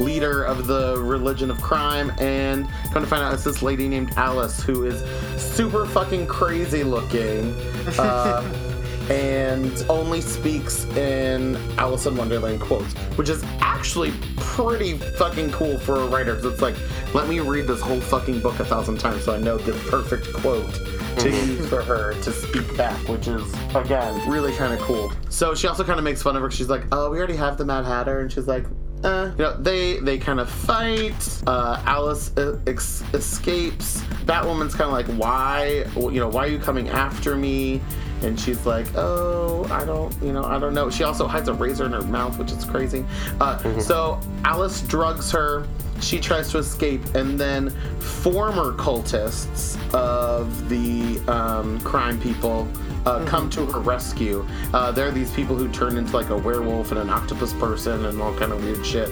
[0.00, 4.12] leader of the religion of crime and come to find out it's this lady named
[4.16, 5.00] Alice who is
[5.40, 7.54] super fucking crazy looking.
[7.98, 8.66] Uh,
[9.10, 15.96] and only speaks in Alice in Wonderland quotes, which is actually pretty fucking cool for
[15.96, 16.76] a writer because it's like,
[17.12, 20.32] let me read this whole fucking book a thousand times so I know the perfect
[20.32, 20.72] quote
[21.18, 25.12] to use for her to speak back, which is again really kind of cool.
[25.28, 26.50] So she also kind of makes fun of her.
[26.50, 28.64] She's like, "Oh, we already have the Mad Hatter," and she's like,
[29.02, 31.42] uh, you know, they they kind of fight.
[31.46, 34.02] Uh, Alice uh, ex- escapes.
[34.24, 37.80] Batwoman's kind of like, why, you know, why are you coming after me?
[38.22, 40.90] And she's like, oh, I don't, you know, I don't know.
[40.90, 43.04] She also hides a razor in her mouth, which is crazy.
[43.40, 45.66] Uh, So Alice drugs her.
[46.00, 47.68] She tries to escape, and then
[48.00, 52.66] former cultists of the um, crime people
[53.04, 54.46] uh, come to her rescue.
[54.72, 58.20] Uh, they're these people who turn into like a werewolf and an octopus person and
[58.20, 59.10] all kind of weird shit.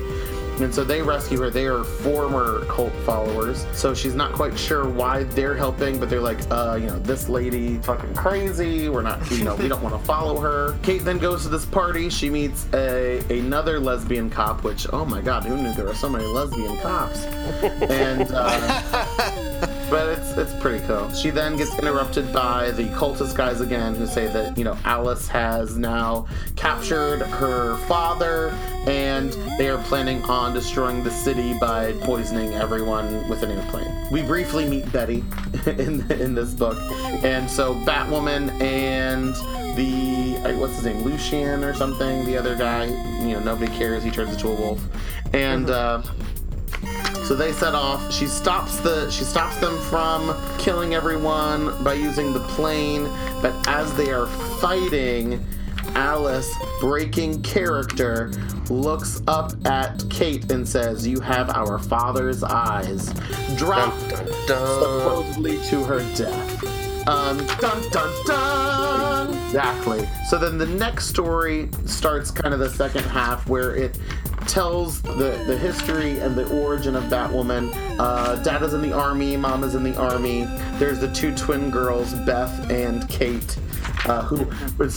[0.60, 1.50] And so they rescue her.
[1.50, 3.66] They are former cult followers.
[3.72, 7.28] So she's not quite sure why they're helping, but they're like, uh, you know, this
[7.28, 8.88] lady fucking crazy.
[8.88, 10.76] We're not, you know, we don't want to follow her.
[10.82, 12.08] Kate then goes to this party.
[12.10, 16.08] She meets a another lesbian cop, which, oh my god, who knew there were so
[16.08, 17.24] many lesbian cops?
[17.90, 21.10] And uh, but it's it's pretty cool.
[21.12, 25.28] She then gets interrupted by the cultist guys again, who say that you know Alice
[25.28, 28.50] has now captured her father,
[28.86, 34.08] and they are planning on destroying the city by poisoning everyone with an airplane.
[34.10, 35.24] We briefly meet Betty
[35.66, 36.78] in in this book,
[37.24, 39.34] and so Batwoman and
[39.76, 42.84] the uh, what's his name, Lucian or something, the other guy,
[43.24, 44.02] you know, nobody cares.
[44.02, 44.82] He turns into a wolf,
[45.32, 45.70] and.
[45.70, 46.02] Uh,
[47.28, 48.10] so they set off.
[48.10, 53.04] She stops the she stops them from killing everyone by using the plane.
[53.42, 54.26] But as they are
[54.62, 55.44] fighting,
[55.94, 58.30] Alice, breaking character,
[58.70, 63.12] looks up at Kate and says, "You have our father's eyes."
[63.56, 63.92] Drop
[64.46, 67.06] supposedly to her death.
[67.06, 69.34] Um, dun dun dun.
[69.44, 70.08] Exactly.
[70.30, 73.98] So then the next story starts kind of the second half where it
[74.48, 77.70] tells the, the history and the origin of Batwoman.
[77.98, 80.46] Uh, Dad is in the army, Mom is in the army.
[80.78, 83.58] There's the two twin girls, Beth and Kate,
[84.06, 84.46] uh, who
[84.78, 84.90] would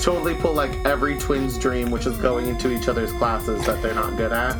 [0.00, 3.94] totally pull like every twin's dream, which is going into each other's classes that they're
[3.94, 4.56] not good at.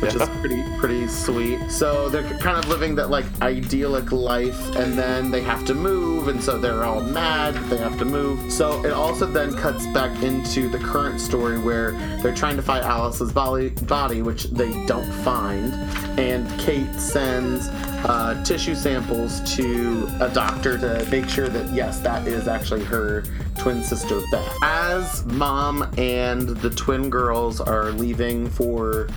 [0.00, 1.70] Which is pretty pretty sweet.
[1.70, 6.28] So they're kind of living that like idyllic life, and then they have to move,
[6.28, 8.52] and so they're all mad that they have to move.
[8.52, 12.84] So it also then cuts back into the current story where they're trying to find
[12.84, 15.74] Alice's body, body which they don't find,
[16.18, 17.68] and Kate sends
[18.04, 23.24] uh, tissue samples to a doctor to make sure that yes, that is actually her
[23.58, 24.56] twin sister Beth.
[24.62, 29.08] As mom and the twin girls are leaving for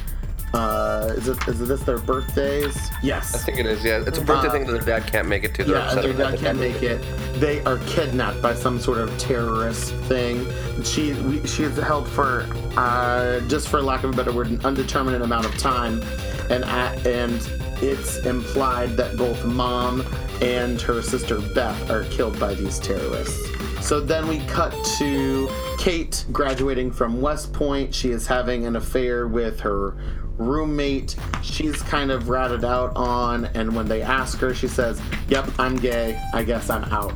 [0.53, 2.91] uh, is it is it this their birthdays?
[3.01, 3.33] Yes.
[3.35, 3.83] I think it is.
[3.83, 5.63] Yeah, it's a birthday Uh, thing that their dad can't make it to.
[5.63, 7.01] They're Yeah, their dad can't make it.
[7.39, 10.45] They are kidnapped by some sort of terrorist thing.
[10.83, 14.59] She we, she is held for, uh, just for lack of a better word, an
[14.65, 16.01] undetermined amount of time,
[16.49, 17.49] and at, and
[17.81, 20.05] it's implied that both mom
[20.41, 23.47] and her sister Beth are killed by these terrorists.
[23.79, 27.95] So then we cut to Kate graduating from West Point.
[27.95, 29.95] She is having an affair with her
[30.41, 31.15] roommate.
[31.43, 35.75] She's kind of ratted out on, and when they ask her, she says, Yep, I'm
[35.75, 36.21] gay.
[36.33, 37.13] I guess I'm out.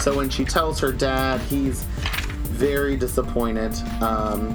[0.00, 1.84] So when she tells her dad, he's
[2.44, 4.52] very disappointed, um,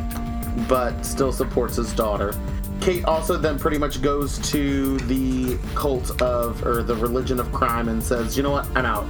[0.68, 2.34] but still supports his daughter.
[2.82, 7.88] Kate also then pretty much goes to the cult of, or the religion of crime
[7.88, 8.66] and says, You know what?
[8.76, 9.08] I'm out.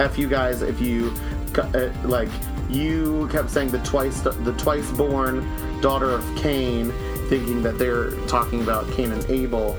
[0.00, 1.12] F you guys if you,
[1.56, 2.28] uh, like,
[2.68, 5.46] you kept saying the twice the twice born
[5.80, 6.92] daughter of Cain,
[7.34, 9.76] thinking that they're talking about Cain and Abel,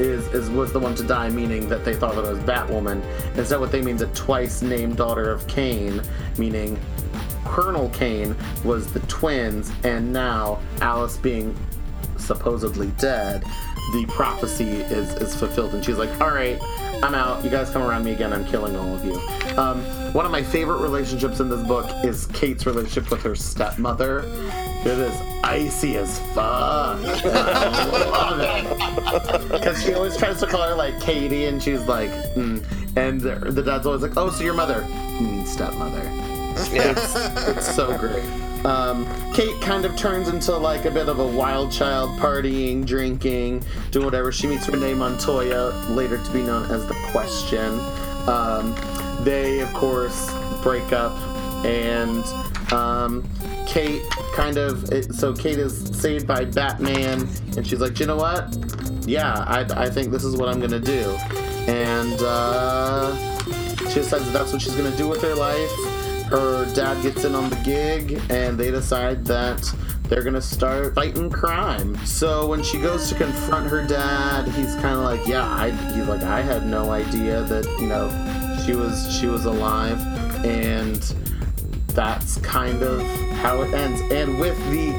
[0.00, 3.00] is is was the one to die, meaning that they thought that it was Batwoman.
[3.38, 6.02] Is that what they mean is a twice named daughter of Kane,
[6.36, 6.76] meaning
[7.44, 11.56] Colonel Kane was the twins, and now Alice being
[12.16, 13.44] supposedly dead,
[13.92, 16.58] the prophecy is is fulfilled, and she's like, "All right,
[17.04, 17.44] I'm out.
[17.44, 18.32] You guys come around me again.
[18.32, 19.14] I'm killing all of you."
[19.56, 19.80] Um,
[20.12, 24.24] one of my favorite relationships in this book is Kate's relationship with her stepmother.
[24.84, 27.00] It is icy as fuck.
[29.50, 32.64] Because she always tries to call her like Katie, and she's like, mm.
[32.96, 34.86] and the, the dad's always like, "Oh, so your mother?
[35.14, 36.02] You mean stepmother?"
[36.56, 37.14] It's,
[37.48, 38.24] it's so great.
[38.64, 43.64] Um, Kate kind of turns into like a bit of a wild child, partying, drinking,
[43.90, 44.32] doing whatever.
[44.32, 47.80] She meets Renee Montoya, later to be known as the Question.
[48.28, 48.74] Um,
[49.24, 50.30] they, of course,
[50.62, 51.12] break up,
[51.64, 52.24] and
[52.72, 53.24] um,
[53.66, 54.02] Kate
[54.34, 54.90] kind of.
[54.92, 58.56] It, so Kate is saved by Batman, and she's like, you know what?
[59.06, 61.10] Yeah, I, I think this is what I'm gonna do.
[61.68, 63.16] And uh,
[63.88, 65.70] she decides that that's what she's gonna do with her life.
[66.26, 69.62] Her dad gets in on the gig, and they decide that
[70.08, 71.96] they're gonna start fighting crime.
[72.06, 76.06] So when she goes to confront her dad, he's kind of like, "Yeah, I." He's
[76.06, 78.08] like, "I had no idea that you know
[78.64, 80.00] she was she was alive,"
[80.44, 81.02] and
[81.96, 83.00] that's kind of
[83.38, 84.00] how it ends.
[84.12, 84.92] And with the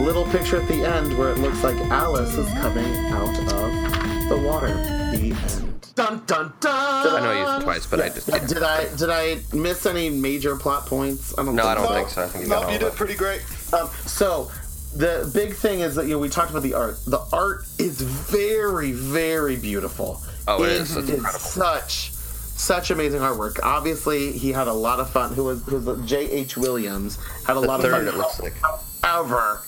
[0.00, 4.38] little picture at the end where it looks like Alice is coming out of the
[4.46, 4.68] water.
[4.68, 5.94] The end.
[5.96, 6.72] Dun dun dun.
[6.72, 9.84] I know I used it twice, but I just Yeah, Did I did I miss
[9.84, 11.36] any major plot points?
[11.36, 11.56] I don't.
[11.56, 12.22] No, I don't think so.
[12.22, 12.94] I think you got all of it.
[12.94, 13.42] pretty great.
[13.72, 14.48] Um, so
[14.94, 16.98] the big thing is that you know we talked about the art.
[17.06, 20.22] The art is very very beautiful.
[20.46, 20.96] Oh, it is.
[20.96, 21.40] It's is incredible.
[21.40, 22.12] such
[22.58, 23.58] such amazing artwork.
[23.62, 25.32] Obviously, he had a lot of fun.
[25.34, 25.62] Who was
[26.04, 26.28] J.
[26.30, 26.56] H.
[26.56, 27.16] Williams
[27.46, 28.14] had a The lot third, of fun.
[28.14, 28.54] it looks like.
[29.02, 29.62] However,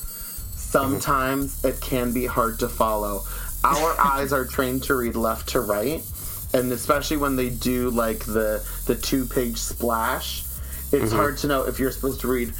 [0.57, 3.24] sometimes it can be hard to follow.
[3.64, 6.03] Our eyes are trained to read left to right,
[6.53, 10.44] and especially when they do like the the two page splash,
[10.92, 11.16] it's Mhm.
[11.16, 12.53] hard to know if you're supposed to read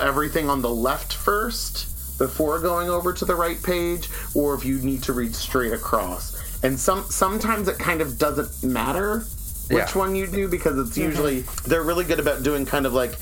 [0.00, 1.86] everything on the left first
[2.18, 6.32] before going over to the right page, or if you need to read straight across.
[6.62, 9.24] And some sometimes it kind of doesn't matter
[9.70, 9.98] which Yeah.
[9.98, 13.12] one you do because it's usually they're really good about doing kind of like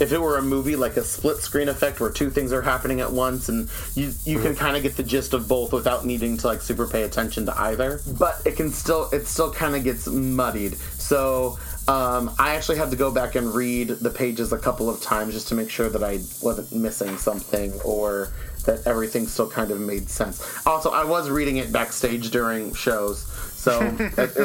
[0.00, 3.00] if it were a movie like a split screen effect where two things are happening
[3.00, 6.36] at once and you you can kind of get the gist of both without needing
[6.36, 8.00] to like super pay attention to either.
[8.18, 10.76] But it can still it still kind of gets muddied.
[10.98, 15.02] So um, I actually had to go back and read the pages a couple of
[15.02, 18.30] times just to make sure that I wasn't missing something or
[18.64, 20.42] that everything still kind of made sense.
[20.66, 23.30] Also, I was reading it backstage during shows,
[23.64, 23.96] so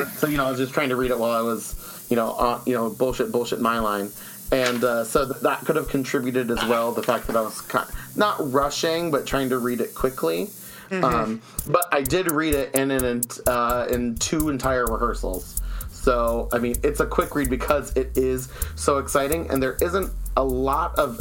[0.18, 2.32] so you know I was just trying to read it while I was you know
[2.32, 4.10] on you know bullshit bullshit my line,
[4.52, 6.92] and uh, so th- that could have contributed as well.
[6.94, 10.50] The fact that I was kind not rushing but trying to read it quickly.
[10.90, 11.04] Mhm.
[11.04, 15.62] Um, but I did read it in in uh, in two entire rehearsals.
[15.92, 20.12] So I mean, it's a quick read because it is so exciting, and there isn't
[20.38, 21.20] a lot of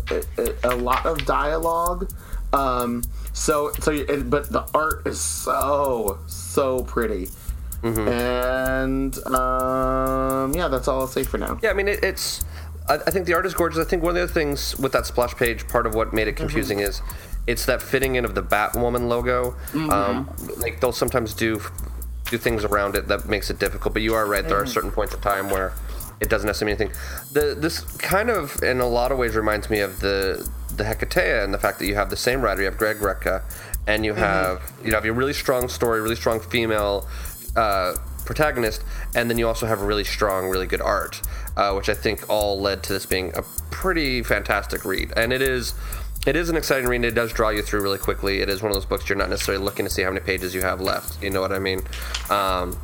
[0.64, 2.10] a lot of dialogue.
[2.52, 3.02] Um,
[3.34, 7.28] so so, it, but the art is so so pretty,
[7.82, 11.58] and um, yeah, that's all I'll say for now.
[11.62, 12.44] Yeah, I mean, it, it's.
[12.88, 13.78] I, I think the art is gorgeous.
[13.84, 16.28] I think one of the other things with that splash page, part of what made
[16.28, 17.02] it confusing is
[17.46, 19.56] it's that fitting in of the Batwoman logo.
[19.90, 21.60] Um, like they'll sometimes do
[22.30, 23.94] do things around it that makes it difficult.
[23.94, 24.46] But you are right.
[24.46, 24.68] There are Mhm.
[24.68, 25.72] certain points of time where
[26.20, 27.00] it doesn't necessarily mean anything.
[27.32, 31.42] The this kind of in a lot of ways reminds me of the the Hecatea
[31.42, 32.60] and the fact that you have the same writer.
[32.60, 33.42] You have Greg Rucka,
[33.86, 37.06] and you have you know have a really strong story, really strong female.
[37.56, 38.84] Uh, protagonist
[39.14, 41.22] and then you also have a really strong really good art
[41.56, 43.42] uh, which i think all led to this being a
[43.78, 45.12] pretty fantastic read.
[45.16, 45.72] And it is
[46.26, 48.40] it is an exciting read it does draw you through really quickly.
[48.40, 50.52] It is one of those books you're not necessarily looking to see how many pages
[50.52, 51.80] you have left you know what i mean?
[52.28, 52.76] Um,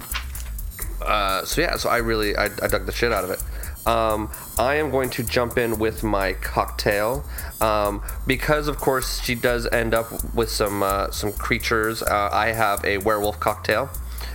[1.03, 3.43] uh, so yeah so i really I, I dug the shit out of it.
[3.87, 7.23] Um, I am going to jump in with my cocktail
[7.61, 12.03] um, because, of course, she does end up with some uh, some creatures.
[12.03, 13.91] Uh, I have a werewolf cocktail,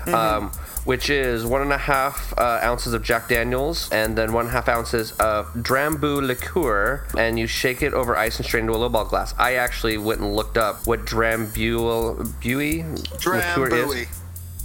[0.08, 0.52] um,
[0.86, 4.50] which is one and a half uh, ounces of Jack Daniels and then one and
[4.50, 8.74] a half ounces of Drambu liqueur, and you shake it over ice and strain into
[8.74, 9.34] a low ball glass.
[9.38, 14.02] I actually went and looked up what Drambu Bui liqueur Drambuie.
[14.04, 14.19] is.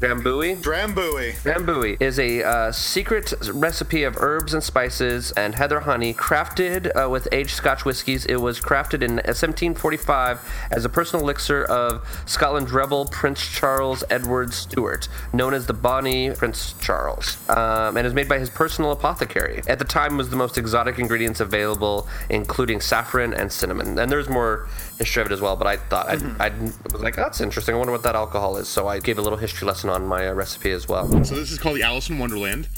[0.05, 0.61] Drambuie?
[0.61, 1.33] Drambuie.
[1.43, 7.09] Drambuie is a uh, secret recipe of herbs and spices and heather honey crafted uh,
[7.09, 8.27] with aged Scotch whiskies.
[8.27, 14.53] It was crafted in 1745 as a personal elixir of Scotland's rebel Prince Charles Edward
[14.53, 19.63] Stuart, known as the Bonnie Prince Charles, um, and is made by his personal apothecary.
[19.67, 23.99] At the time, was the most exotic ingredients available, including saffron and cinnamon.
[23.99, 26.51] And there's more history of it as well, but I thought I'd, I
[26.93, 27.75] was like, that's interesting.
[27.75, 28.69] I wonder what that alcohol is.
[28.69, 31.09] So I gave a little history lesson on my uh, recipe as well.
[31.25, 32.69] So this is called the Alice in Wonderland.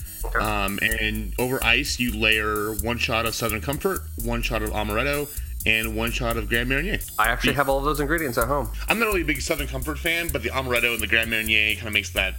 [0.40, 5.28] Um, and over ice, you layer one shot of Southern Comfort, one shot of Amaretto,
[5.66, 6.98] and one shot of Grand Marnier.
[7.18, 8.70] I actually have all of those ingredients at home.
[8.88, 11.74] I'm not really a big Southern Comfort fan, but the Amaretto and the Grand Marnier
[11.74, 12.34] kind of makes that,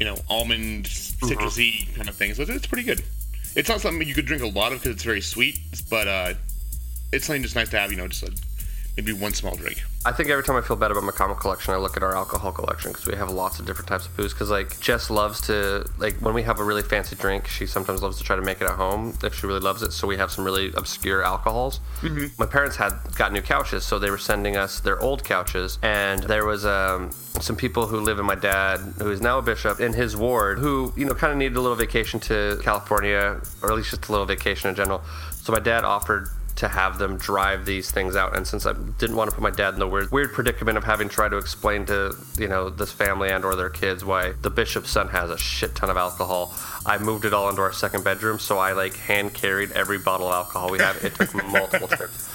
[0.00, 2.34] you know, almond citrusy kind of thing.
[2.34, 3.02] So it's, it's pretty good.
[3.54, 5.58] It's not something you could drink a lot of because it's very sweet,
[5.90, 6.34] but uh,
[7.12, 7.90] it's something just nice to have.
[7.90, 8.32] You know, just a,
[8.96, 9.82] maybe one small drink.
[10.04, 12.14] I think every time I feel bad about my comic collection, I look at our
[12.16, 14.32] alcohol collection because we have lots of different types of booze.
[14.32, 18.02] Because like Jess loves to like when we have a really fancy drink, she sometimes
[18.02, 19.92] loves to try to make it at home if she really loves it.
[19.92, 21.80] So we have some really obscure alcohols.
[22.00, 22.36] Mhm.
[22.38, 26.24] My parents had got new couches, so they were sending us their old couches, and
[26.24, 29.78] there was um, some people who live in my dad, who is now a bishop,
[29.80, 33.70] in his ward, who you know kind of needed a little vacation to California, or
[33.70, 35.00] at least just a little vacation in general.
[35.30, 38.36] So my dad offered to have them drive these things out.
[38.36, 40.84] And since I didn't want to put my dad in the weird, weird predicament of
[40.84, 44.50] having try to explain to you know this family and or their kids why the
[44.50, 46.54] bishop's son has a shit ton of alcohol,
[46.86, 48.38] I moved it all into our second bedroom.
[48.38, 51.02] So I like hand carried every bottle of alcohol we have.
[51.04, 52.31] It took multiple trips.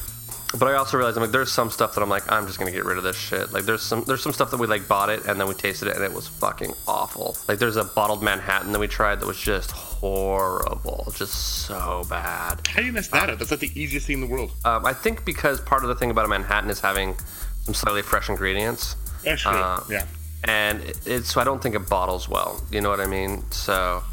[0.57, 2.71] But I also realized I'm like, there's some stuff that I'm like, I'm just gonna
[2.71, 3.51] get rid of this shit.
[3.51, 5.87] Like, there's some there's some stuff that we like bought it and then we tasted
[5.87, 7.37] it and it was fucking awful.
[7.47, 11.33] Like, there's a bottled Manhattan that we tried that was just horrible, just
[11.65, 12.65] so bad.
[12.67, 13.39] How do you mess that up?
[13.39, 14.51] That's like the easiest thing in the world.
[14.65, 17.15] Um, I think because part of the thing about a Manhattan is having
[17.63, 18.95] some slightly fresh ingredients.
[19.23, 19.51] That's true.
[19.51, 20.05] Uh, yeah.
[20.45, 22.61] And it, it's so I don't think it bottles well.
[22.71, 23.43] You know what I mean?
[23.51, 24.03] So,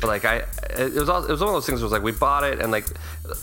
[0.00, 1.80] but like I, it was all, it was one of those things.
[1.80, 2.86] Where it was like we bought it and like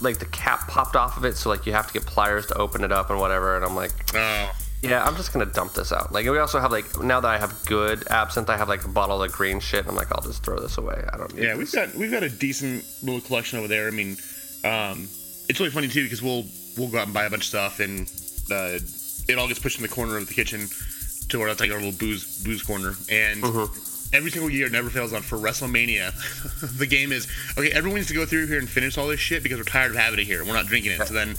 [0.01, 2.55] like the cap popped off of it, so like you have to get pliers to
[2.55, 3.55] open it up and whatever.
[3.55, 4.51] And I'm like, oh.
[4.83, 6.11] Yeah, I'm just gonna dump this out.
[6.11, 8.87] Like we also have like now that I have good absinthe, I have like a
[8.87, 9.81] bottle of green shit.
[9.81, 11.03] And I'm like, I'll just throw this away.
[11.13, 11.43] I don't need.
[11.43, 13.87] Yeah, we've got we've got a decent little collection over there.
[13.87, 14.17] I mean,
[14.63, 15.07] um,
[15.47, 16.45] it's really funny too because we'll
[16.77, 18.11] we'll go out and buy a bunch of stuff and
[18.51, 18.79] uh,
[19.29, 20.67] it all gets pushed in the corner of the kitchen
[21.29, 22.95] to where that's like our little booze booze corner.
[23.09, 23.43] And
[24.13, 26.11] every single year, it never fails on for WrestleMania.
[26.77, 27.71] the game is okay.
[27.71, 29.97] Everyone needs to go through here and finish all this shit because we're tired of
[29.97, 30.43] having it here.
[30.43, 31.07] We're not drinking it.
[31.07, 31.35] So then.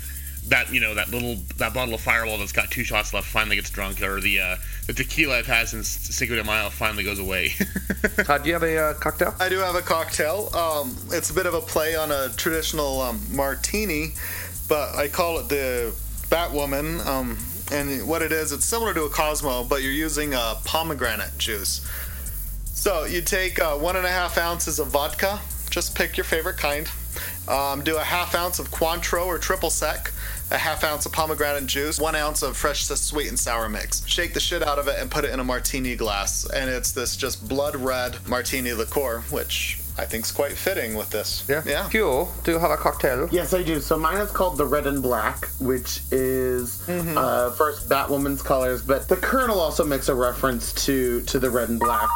[0.48, 3.54] That you know that little that bottle of Fireball that's got two shots left finally
[3.54, 4.56] gets drunk, or the uh,
[4.88, 7.50] the tequila I've had since Cinco de Mayo finally goes away.
[8.24, 9.36] Todd, do you have a uh, cocktail?
[9.38, 10.50] I do have a cocktail.
[10.52, 14.14] Um, it's a bit of a play on a traditional um, martini,
[14.68, 15.94] but I call it the
[16.28, 17.06] Batwoman.
[17.06, 17.38] Um,
[17.70, 21.86] and what it is, it's similar to a Cosmo, but you're using a pomegranate juice.
[22.74, 25.40] So you take uh, one and a half ounces of vodka.
[25.70, 26.88] Just pick your favorite kind.
[27.48, 30.12] Um, do a half ounce of Cointreau or triple sec,
[30.50, 34.06] a half ounce of pomegranate juice, one ounce of fresh sweet and sour mix.
[34.06, 36.48] Shake the shit out of it and put it in a martini glass.
[36.48, 41.10] And it's this just blood red martini liqueur, which I think is quite fitting with
[41.10, 41.44] this.
[41.48, 41.62] Yeah.
[41.66, 41.88] Yeah.
[41.88, 43.28] Fuel, do you have a cocktail?
[43.30, 43.80] Yes, I do.
[43.80, 49.08] So mine is called the Red and Black, which is uh, first Batwoman's colors, but
[49.08, 52.08] the Colonel also makes a reference to to the Red and Black.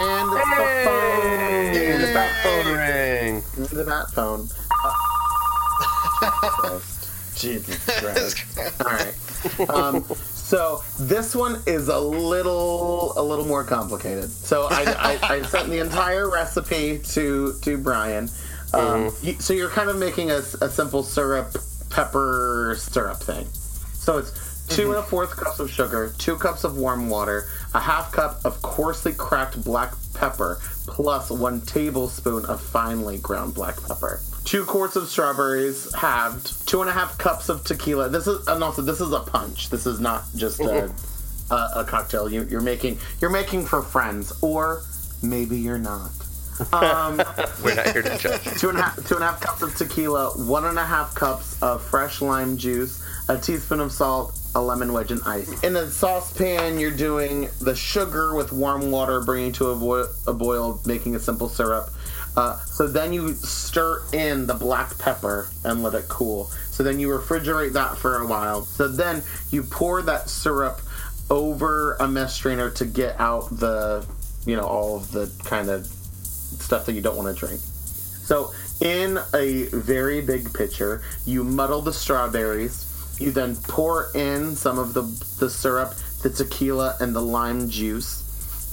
[0.00, 1.72] And it's the phone.
[1.74, 3.42] Hey, the bat phone ring.
[3.70, 4.48] The bat phone.
[6.22, 6.80] Uh,
[7.34, 8.44] Jesus Christ.
[8.80, 9.14] All right.
[9.70, 14.30] Um, so this one is a little a little more complicated.
[14.30, 18.28] So I, I, I sent the entire recipe to to Brian.
[18.74, 21.56] Um, you- so you're kind of making a, a simple syrup
[21.90, 23.46] pepper syrup thing.
[23.94, 24.32] So it's
[24.68, 28.44] 2 and a fourth cups of sugar, two cups of warm water, a half cup
[28.44, 34.20] of coarsely cracked black pepper, plus one tablespoon of finely ground black pepper.
[34.44, 38.08] Two quarts of strawberries halved, two and a half cups of tequila.
[38.08, 39.68] This is and also this is a punch.
[39.70, 40.90] This is not just a,
[41.50, 42.30] a, a cocktail.
[42.30, 44.82] You, you're making you're making for friends, or
[45.22, 46.10] maybe you're not.
[46.72, 47.18] Um,
[47.62, 48.42] We're not here to judge.
[48.58, 51.14] two and a half two and a half cups of tequila, one and a half
[51.14, 55.62] cups of fresh lime juice, a teaspoon of salt, a lemon wedge, and ice.
[55.62, 60.32] In a saucepan, you're doing the sugar with warm water, bringing to a, boil, a
[60.32, 61.90] boil, making a simple syrup.
[62.36, 66.44] Uh, so then you stir in the black pepper and let it cool.
[66.70, 68.62] So then you refrigerate that for a while.
[68.62, 70.80] So then you pour that syrup
[71.30, 74.06] over a mesh strainer to get out the,
[74.46, 77.60] you know, all of the kind of stuff that you don't want to drink.
[77.60, 82.84] So, in a very big pitcher, you muddle the strawberries.
[83.18, 85.02] You then pour in some of the
[85.38, 88.22] the syrup, the tequila, and the lime juice,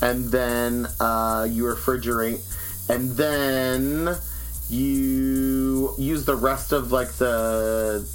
[0.01, 2.41] and then uh, you refrigerate.
[2.87, 4.15] And then
[4.69, 8.07] you use the rest of like the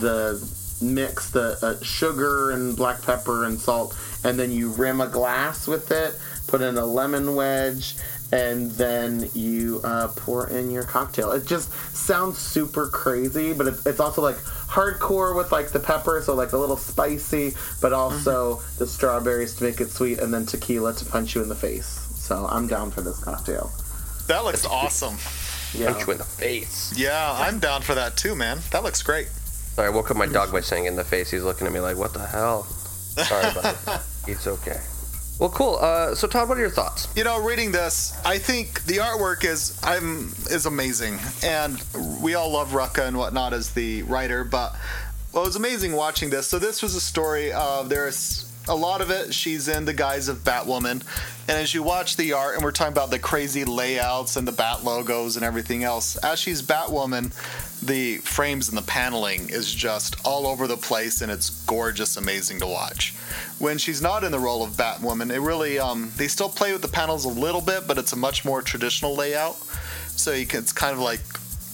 [0.00, 0.40] the
[0.82, 5.66] mix, the uh, sugar and black pepper and salt, and then you rim a glass
[5.66, 6.18] with it.
[6.48, 7.94] Put in a lemon wedge,
[8.32, 11.32] and then you uh, pour in your cocktail.
[11.32, 16.20] It just sounds super crazy, but it's, it's also like hardcore with like the pepper,
[16.24, 20.46] so like a little spicy, but also the strawberries to make it sweet, and then
[20.46, 21.86] tequila to punch you in the face.
[22.14, 23.70] So I'm down for this cocktail.
[24.28, 25.16] That looks awesome.
[25.78, 25.92] Yeah.
[25.92, 26.96] Punch you in the face.
[26.96, 28.60] Yeah, I'm down for that too, man.
[28.70, 29.28] That looks great.
[29.28, 31.30] Sorry, I woke up my dog by saying in the face.
[31.30, 33.76] He's looking at me like, "What the hell?" Sorry, buddy.
[34.26, 34.80] it's okay.
[35.38, 35.78] Well, cool.
[35.80, 37.08] Uh, so, Todd, what are your thoughts?
[37.16, 41.82] You know, reading this, I think the artwork is I'm is amazing, and
[42.20, 44.44] we all love Rucka and whatnot as the writer.
[44.44, 44.76] But
[45.34, 46.46] it was amazing watching this.
[46.46, 49.34] So this was a story of there's a lot of it.
[49.34, 51.02] She's in the guise of Batwoman,
[51.48, 54.52] and as you watch the art, and we're talking about the crazy layouts and the
[54.52, 57.32] Bat logos and everything else, as she's Batwoman,
[57.80, 62.60] the frames and the paneling is just all over the place, and it's gorgeous, amazing
[62.60, 63.14] to watch.
[63.58, 66.82] When she's not in the role of Batwoman, it really um, they still play with
[66.82, 69.56] the panels a little bit, but it's a much more traditional layout.
[70.08, 71.20] So can, it's kind of like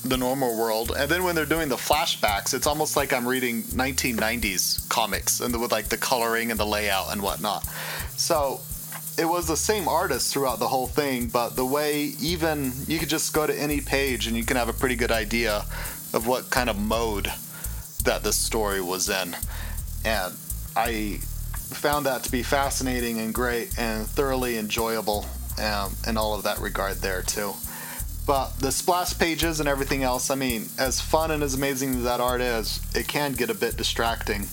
[0.05, 0.93] the normal world.
[0.97, 5.59] And then when they're doing the flashbacks, it's almost like I'm reading 1990s comics and
[5.61, 7.65] with like the coloring and the layout and whatnot.
[8.17, 8.61] So
[9.19, 13.09] it was the same artist throughout the whole thing, but the way even you could
[13.09, 15.65] just go to any page and you can have a pretty good idea
[16.15, 17.33] of what kind of mode
[18.05, 19.37] that this story was in.
[20.05, 20.35] And
[20.77, 25.27] I found that to be fascinating and great and thoroughly enjoyable
[25.61, 27.55] um, in all of that regard there too.
[28.29, 32.03] But the splash pages and everything else, I mean, as fun and as amazing as
[32.03, 34.47] that art is, it can get a bit distracting.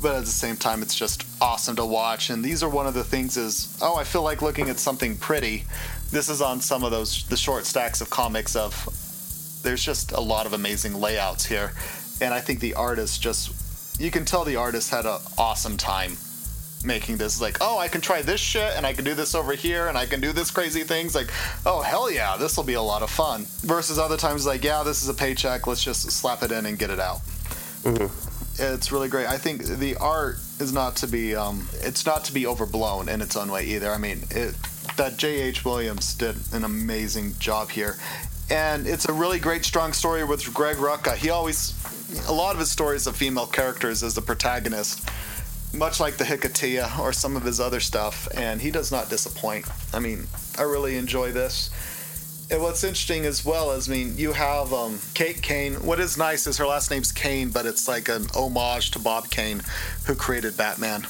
[0.00, 2.30] But at the same time, it's just awesome to watch.
[2.30, 5.18] And these are one of the things is, oh, I feel like looking at something
[5.18, 5.64] pretty.
[6.10, 8.72] This is on some of those, the short stacks of comics of,
[9.62, 11.74] there's just a lot of amazing layouts here.
[12.22, 16.16] And I think the artist just, you can tell the artist had an awesome time
[16.84, 19.52] making this like oh i can try this shit and i can do this over
[19.52, 21.30] here and i can do this crazy things like
[21.66, 23.44] oh hell yeah this will be a lot of fun.
[23.62, 26.78] Versus other times like yeah this is a paycheck let's just slap it in and
[26.78, 27.20] get it out.
[28.58, 29.26] It's really great.
[29.26, 33.20] I think the art is not to be um it's not to be overblown in
[33.20, 33.90] its own way either.
[33.92, 34.54] I mean it
[34.96, 37.96] that j.h williams did an amazing job here.
[38.50, 41.14] And it's a really great strong story with greg rucka.
[41.14, 41.74] He always
[42.26, 45.08] a lot of his stories of female characters as the protagonist
[45.72, 49.66] much like the Hiketeia or some of his other stuff, and he does not disappoint.
[49.94, 50.26] I mean,
[50.58, 51.70] I really enjoy this.
[52.52, 55.74] And what's interesting as well is, I mean, you have um, Kate Kane.
[55.74, 59.30] What is nice is her last name's Kane, but it's like an homage to Bob
[59.30, 59.62] Kane,
[60.06, 61.06] who created Batman.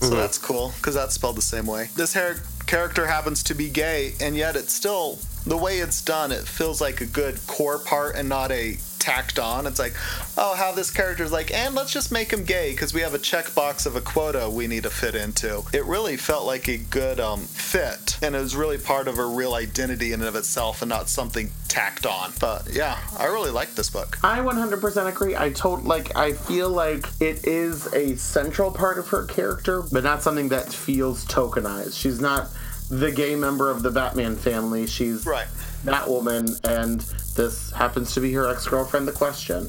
[0.00, 0.16] So Mhm.
[0.16, 1.88] that's cool because that's spelled the same way.
[1.96, 6.32] This hair character happens to be gay, and yet it's still the way it's done.
[6.32, 9.66] It feels like a good core part and not a tacked on.
[9.66, 9.94] It's like,
[10.38, 13.18] oh, how this character's like, and let's just make him gay because we have a
[13.18, 15.62] checkbox of a quota we need to fit into.
[15.72, 19.28] It really felt like a good um, fit, and it was really part of her
[19.28, 22.32] real identity in and of itself, and not something tacked on.
[22.38, 24.18] But yeah, I really like this book.
[24.22, 25.34] I 100% agree.
[25.34, 30.04] I told like I feel like it is a central part of her character, but
[30.04, 31.98] not something that feels tokenized.
[31.98, 32.48] She's not
[32.92, 34.86] the gay member of the Batman family.
[34.86, 35.46] She's right.
[35.82, 37.00] Batwoman, and
[37.34, 39.08] this happens to be her ex-girlfriend.
[39.08, 39.68] The Question.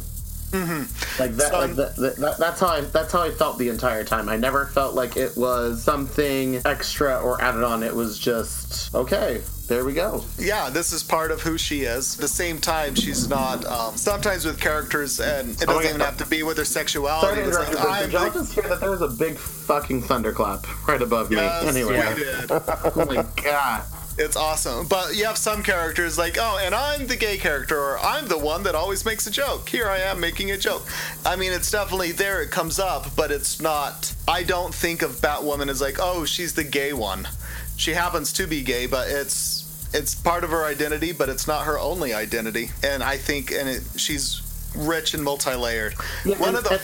[0.54, 1.22] Mm-hmm.
[1.22, 2.38] Like that, like that, that, that.
[2.38, 2.82] That's how I.
[2.82, 4.30] That's how I felt the entire time.
[4.30, 7.82] I never felt like it was something extra or added on.
[7.84, 9.42] It was just okay.
[9.68, 10.24] There we go.
[10.38, 12.16] Yeah, this is part of who she is.
[12.16, 13.64] At the same time, she's not.
[13.66, 15.90] Um, sometimes with characters, and it doesn't Oh, yeah.
[15.90, 17.42] even have to be with their Sorry sexuality.
[17.42, 21.02] It's like, I'm did y'all just hear that there was a big fucking thunderclap right
[21.02, 21.70] above Yes, me?
[21.82, 22.52] Anyway, we did.
[22.52, 23.84] oh my god.
[24.18, 24.88] It's awesome.
[24.88, 28.38] But you have some characters like, oh, and I'm the gay character, or I'm the
[28.38, 29.68] one that always makes a joke.
[29.70, 30.86] Here I am making a joke.
[31.26, 34.14] I mean, it's definitely there, it comes up, but it's not.
[34.28, 37.28] I don't think of Batwoman as like, oh, she's the gay one.
[37.76, 39.62] She happens to be gay, but it's.
[39.96, 42.72] It's part of her identity, but it's not her only identity.
[42.84, 44.42] And I think, and it, she's
[44.76, 45.94] rich and multi-layered.
[46.26, 46.80] Yeah, one and- of the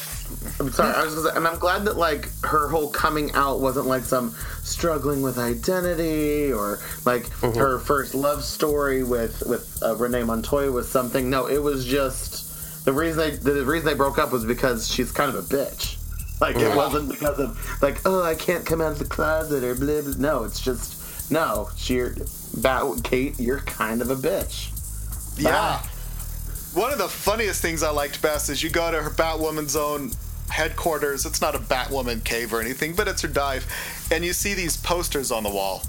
[0.60, 3.60] I'm sorry, I was gonna say, and I'm glad that like her whole coming out
[3.60, 9.96] wasn't like some struggling with identity or like her first love story with with uh,
[9.96, 11.30] Renee Montoya was something.
[11.30, 15.12] No, it was just the reason they the reason they broke up was because she's
[15.12, 15.98] kind of a bitch.
[16.42, 19.76] Like it wasn't because of like oh I can't come out of the closet or
[19.76, 20.14] blah blah.
[20.18, 21.70] No, it's just no.
[21.76, 22.02] She,
[22.58, 24.72] Bat Kate, you're kind of a bitch.
[25.38, 25.82] Yeah.
[26.74, 30.12] One of the funniest things I liked best is you go to her Batwoman's own
[30.50, 31.26] headquarters.
[31.26, 33.66] It's not a Batwoman cave or anything, but it's her dive.
[34.12, 35.82] And you see these posters on the wall.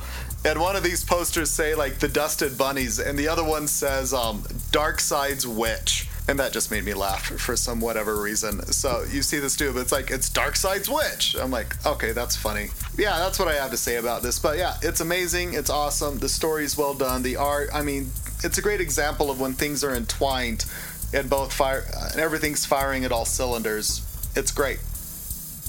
[0.43, 4.15] And one of these posters say like the dusted bunnies, and the other one says
[4.15, 6.09] um, Darkseid's Witch.
[6.29, 8.63] And that just made me laugh for some whatever reason.
[8.67, 11.37] So you see this dude, but it's like it's Darkseid's Witch.
[11.39, 12.69] I'm like, okay, that's funny.
[12.97, 14.39] Yeah, that's what I have to say about this.
[14.39, 15.55] But yeah, it's amazing.
[15.55, 16.21] It's awesome.
[16.21, 17.23] The story's well done.
[17.23, 18.13] The art, I mean,
[18.45, 20.65] it's a great example of when things are entwined
[21.13, 24.07] and both fire uh, and everything's firing at all cylinders.
[24.37, 24.79] It's great.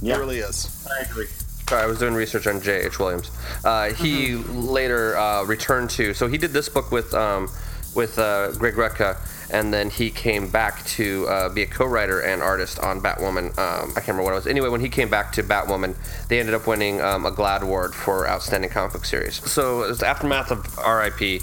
[0.02, 0.16] Yeah.
[0.16, 0.88] It really is.
[0.90, 1.28] I agree.
[1.68, 3.00] Sorry, I was doing research on J.H.
[3.00, 3.32] Williams.
[3.64, 6.14] Uh, he later uh, returned to.
[6.14, 7.50] So he did this book with um,
[7.96, 9.18] with uh, Greg Rucka,
[9.52, 13.58] and then he came back to uh, be a co-writer and artist on Batwoman.
[13.58, 14.48] Um, I can't remember what it was.
[14.48, 15.96] Anyway, when he came back to Batwoman,
[16.28, 19.36] they ended up winning um, a GLAAD Award for Outstanding Comic Book Series.
[19.50, 21.42] So it's the aftermath of R.I.P.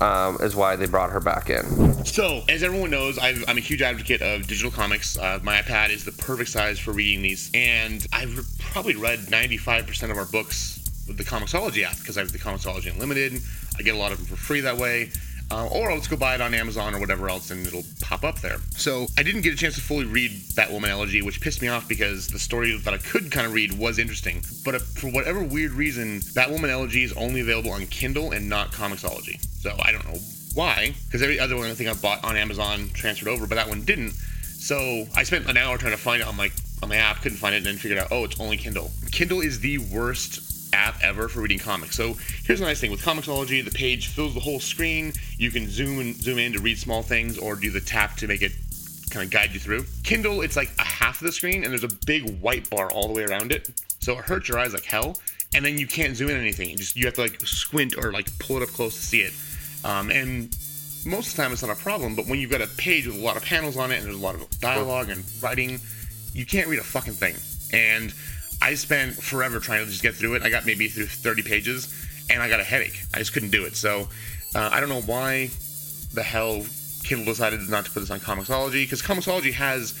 [0.00, 2.04] Um, is why they brought her back in.
[2.04, 5.16] So, as everyone knows, I've, I'm a huge advocate of digital comics.
[5.16, 10.10] Uh, my iPad is the perfect size for reading these, and I've probably read 95%
[10.10, 13.40] of our books with the Comixology app because I have the Comixology Unlimited.
[13.78, 15.10] I get a lot of them for free that way.
[15.54, 18.40] Uh, or just go buy it on Amazon or whatever else, and it'll pop up
[18.40, 18.56] there.
[18.70, 21.86] So I didn't get a chance to fully read Batwoman Elegy, which pissed me off
[21.86, 24.42] because the story that I could kind of read was interesting.
[24.64, 28.72] But uh, for whatever weird reason, Batwoman Elegy is only available on Kindle and not
[28.72, 29.40] Comixology.
[29.60, 30.18] So I don't know
[30.54, 33.68] why, because every other one I think I bought on Amazon transferred over, but that
[33.68, 34.10] one didn't.
[34.10, 36.50] So I spent an hour trying to find it on my
[36.82, 38.90] on my app, couldn't find it, and then figured out, oh, it's only Kindle.
[39.12, 41.96] Kindle is the worst app ever for reading comics.
[41.96, 42.14] So
[42.44, 45.12] here's the nice thing with Comixology, the page fills the whole screen.
[45.38, 48.26] You can zoom and zoom in to read small things, or do the tap to
[48.26, 48.52] make it
[49.10, 49.84] kind of guide you through.
[50.02, 53.06] Kindle, it's like a half of the screen, and there's a big white bar all
[53.06, 53.70] the way around it,
[54.00, 55.16] so it hurts your eyes like hell.
[55.54, 56.68] And then you can't zoom in anything.
[56.68, 59.20] You just you have to like squint or like pull it up close to see
[59.20, 59.32] it.
[59.84, 60.56] Um, and
[61.06, 63.16] most of the time it's not a problem, but when you've got a page with
[63.16, 65.78] a lot of panels on it and there's a lot of dialogue and writing,
[66.32, 67.36] you can't read a fucking thing.
[67.72, 68.12] And
[68.62, 70.42] I spent forever trying to just get through it.
[70.42, 71.94] I got maybe through 30 pages,
[72.30, 73.00] and I got a headache.
[73.12, 73.76] I just couldn't do it.
[73.76, 74.08] So
[74.54, 75.50] uh, I don't know why
[76.12, 76.64] the hell
[77.04, 79.94] Kindle decided not to put this on Comixology because Comixology has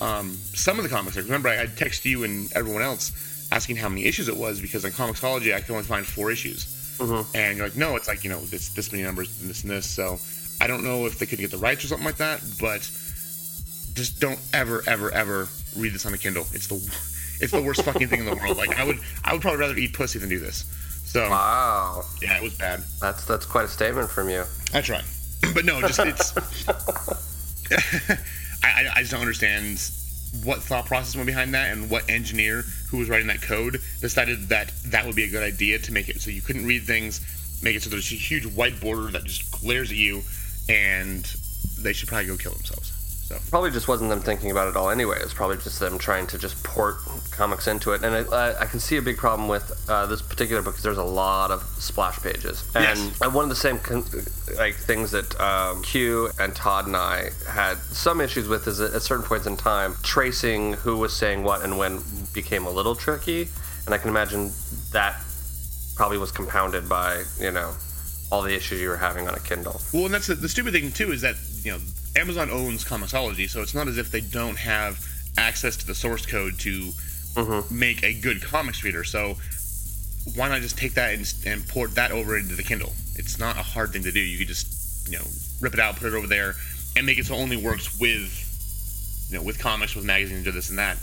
[0.00, 1.16] um, some of the comics.
[1.16, 4.60] Like, remember, I, I texted you and everyone else asking how many issues it was
[4.60, 6.96] because on Comixology I could only find four issues.
[7.34, 9.70] And you're like, no, it's like you know, it's this many numbers and this and
[9.70, 9.88] this.
[9.88, 10.18] So
[10.60, 12.80] I don't know if they couldn't get the rights or something like that, but
[13.94, 16.46] just don't ever, ever, ever read this on a Kindle.
[16.52, 16.74] It's the
[17.40, 18.56] it's the worst fucking thing in the world.
[18.56, 20.64] Like I would I would probably rather eat pussy than do this.
[21.04, 22.82] So wow, yeah, it was bad.
[23.00, 24.44] That's that's quite a statement from you.
[24.72, 25.04] That's right.
[25.54, 26.36] But no, just it's.
[28.62, 29.78] I, I, I just don't understand
[30.44, 34.48] what thought process went behind that and what engineer who was writing that code decided
[34.48, 37.20] that that would be a good idea to make it so you couldn't read things,
[37.62, 40.22] make it so there's a huge white border that just glares at you,
[40.68, 41.24] and
[41.80, 42.92] they should probably go kill themselves.
[43.30, 45.18] So Probably just wasn't them thinking about it all anyway.
[45.20, 46.96] It's probably just them trying to just port
[47.30, 48.02] comics into it.
[48.02, 50.82] And I, I, I can see a big problem with uh, this particular book because
[50.82, 52.64] there's a lot of splash pages.
[52.74, 53.22] And Yes.
[53.22, 54.04] uh, one of the same con-
[54.56, 59.00] like things that um, Q and Todd and I had some issues with is at
[59.02, 62.00] certain points in time, tracing who was saying what and when
[62.34, 63.48] became a little tricky.
[63.86, 64.50] And I can imagine
[64.90, 65.22] that
[65.94, 67.74] probably was compounded by you know
[68.32, 69.80] all the issues you were having on a Kindle.
[69.92, 71.78] Well, and that's the, the stupid thing too is that you know
[72.16, 75.04] Amazon owns Comixology, so it's not as if they don't have
[75.38, 76.90] access to the source code to
[77.34, 77.78] mm-hmm.
[77.78, 79.04] make a good comics reader.
[79.04, 79.36] So
[80.34, 82.92] why not just take that and, and port that over into the Kindle?
[83.16, 84.20] It's not a hard thing to do.
[84.20, 85.24] You could just you know
[85.60, 86.54] rip it out, put it over there,
[86.96, 90.52] and make it so it only works with you know with comics, with magazines, or
[90.52, 90.98] this and that.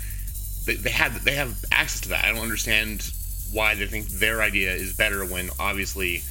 [0.65, 2.25] They, they had they have access to that.
[2.25, 3.11] I don't understand
[3.51, 6.21] why they think their idea is better when obviously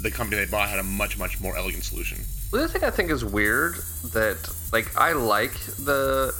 [0.00, 2.18] the company they bought had a much much more elegant solution.
[2.54, 3.74] The other thing I think is weird
[4.12, 6.32] that like I like the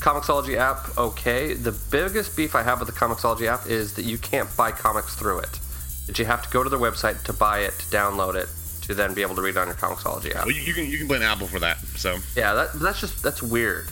[0.00, 1.54] Comixology app okay.
[1.54, 5.14] The biggest beef I have with the Comixology app is that you can't buy comics
[5.14, 5.60] through it.
[6.08, 8.48] That you have to go to their website to buy it, to download it,
[8.86, 10.46] to then be able to read it on your Comixology app.
[10.46, 11.78] Well, you, can you can blame Apple for that.
[11.94, 13.86] So Yeah, that, that's just that's weird.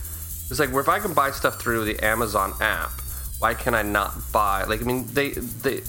[0.49, 2.91] It's like if I can buy stuff through the Amazon app,
[3.39, 4.65] why can I not buy?
[4.65, 5.83] Like I mean, they they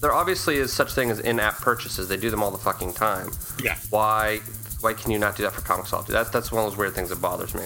[0.00, 2.06] there obviously is such thing as in-app purchases.
[2.06, 3.30] They do them all the fucking time.
[3.62, 3.76] Yeah.
[3.90, 4.40] Why
[4.82, 6.08] why can you not do that for Comixology?
[6.08, 7.62] That's that's one of those weird things that bothers me.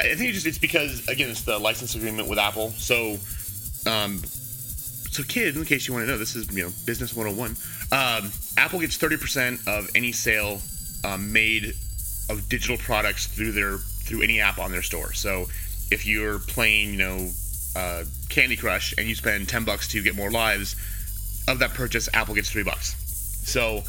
[0.00, 2.70] I think it's just it's because again it's the license agreement with Apple.
[2.70, 3.18] So,
[3.90, 7.56] um, so kids, in case you want to know, this is you know business 101.
[7.90, 10.60] Um, Apple gets 30% of any sale
[11.04, 11.74] um, made
[12.28, 15.12] of digital products through their through any app on their store.
[15.12, 15.46] So,
[15.90, 17.30] if you're playing you know
[17.76, 20.74] uh, Candy Crush and you spend 10 bucks to get more lives,
[21.48, 22.94] of that purchase, Apple gets three bucks.
[23.44, 23.82] So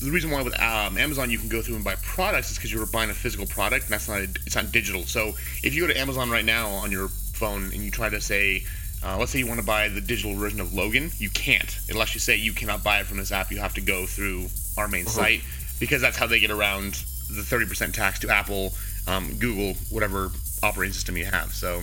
[0.00, 2.72] the reason why with um, Amazon you can go through and buy products is because
[2.72, 5.02] you're buying a physical product, and that's not a, it's not digital.
[5.04, 5.28] So
[5.62, 8.64] if you go to Amazon right now on your phone and you try to say,
[9.04, 11.92] uh, let's say you want to buy the digital version of Logan, you can't It
[11.92, 13.50] unless you say you cannot buy it from this app.
[13.50, 15.20] You have to go through our main Uh-huh.
[15.20, 15.40] site
[15.80, 16.94] because that's how they get around
[17.30, 18.72] the 30% tax to Apple,
[19.06, 20.30] um, Google, whatever
[20.62, 21.52] operating system you have.
[21.52, 21.82] So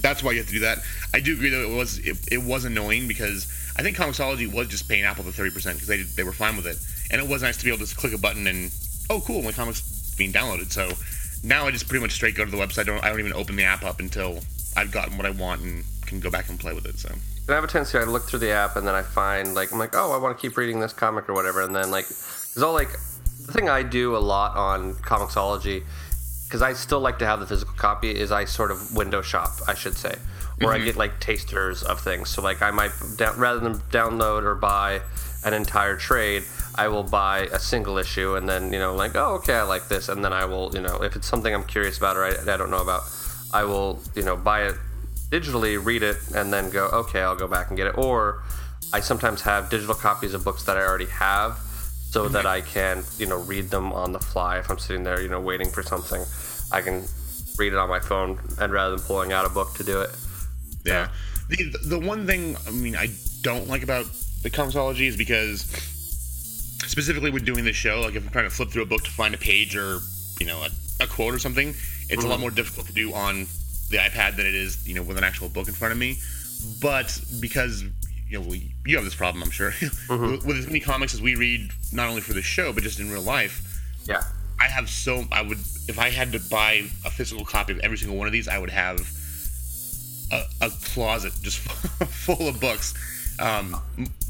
[0.00, 0.78] that's why you have to do that.
[1.12, 3.46] I do agree that it was it, it was annoying because
[3.76, 6.56] I think Comixology was just paying Apple the thirty percent because they they were fine
[6.56, 6.78] with it,
[7.12, 8.72] and it was nice to be able to just click a button and
[9.10, 10.72] oh cool, my comics being downloaded.
[10.72, 10.90] So
[11.46, 12.80] now I just pretty much straight go to the website.
[12.80, 14.40] I don't I don't even open the app up until
[14.76, 16.98] I've gotten what I want and can go back and play with it.
[16.98, 19.54] So And I have a tendency I look through the app and then I find
[19.54, 21.90] like I'm like oh I want to keep reading this comic or whatever and then
[21.90, 22.90] like it's all like
[23.46, 25.82] the thing I do a lot on Comixology
[26.44, 29.50] because I still like to have the physical copy is I sort of window shop
[29.66, 30.14] I should say
[30.58, 30.84] where I Mhm.
[30.84, 35.00] get like tasters of things so like I might down, rather than download or buy
[35.44, 36.44] an entire trade
[36.74, 39.88] I will buy a single issue and then you know like oh okay I like
[39.88, 42.30] this and then I will you know if it's something I'm curious about or I,
[42.42, 43.02] I don't know about
[43.52, 44.76] I will you know buy it
[45.32, 47.96] digitally, read it, and then go, okay, I'll go back and get it.
[47.96, 48.42] Or
[48.92, 51.58] I sometimes have digital copies of books that I already have
[52.10, 52.34] so mm-hmm.
[52.34, 54.58] that I can, you know, read them on the fly.
[54.58, 56.22] If I'm sitting there, you know, waiting for something,
[56.70, 57.04] I can
[57.58, 60.10] read it on my phone and rather than pulling out a book to do it.
[60.84, 61.08] yeah,
[61.48, 63.08] the the one thing I mean I
[63.40, 64.06] don't like about
[64.42, 65.64] the Comixology is because
[66.88, 69.10] specifically when doing this show, like if I'm trying to flip through a book to
[69.10, 69.98] find a page or
[70.40, 71.74] you know a, a quote or something,
[72.08, 72.40] it's a lot Mhm.
[72.42, 73.46] more difficult to do on
[73.90, 76.18] the iPad than it is you know with an actual book in front of me.
[76.80, 77.82] But because
[78.28, 79.72] you know we, you have this problem, I'm sure
[80.10, 83.00] with, with as many comics as we read, not only for the show but just
[83.00, 83.80] in real life.
[84.04, 84.22] Yeah.
[84.60, 85.58] I have so I would
[85.88, 88.58] if I had to buy a physical copy of every single one of these, I
[88.58, 89.00] would have
[90.30, 91.58] a, a closet just
[92.08, 92.94] full of books.
[93.38, 93.76] Um,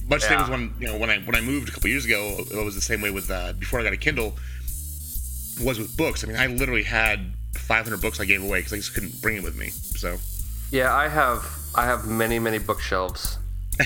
[0.09, 2.45] much same as when you know when I when I moved a couple years ago,
[2.51, 4.37] it was the same way with uh, before I got a Kindle.
[5.61, 6.25] Was with books.
[6.25, 9.37] I mean, I literally had 500 books I gave away because I just couldn't bring
[9.37, 9.69] it with me.
[9.69, 10.17] So
[10.71, 13.39] Yeah, I have I have many many bookshelves,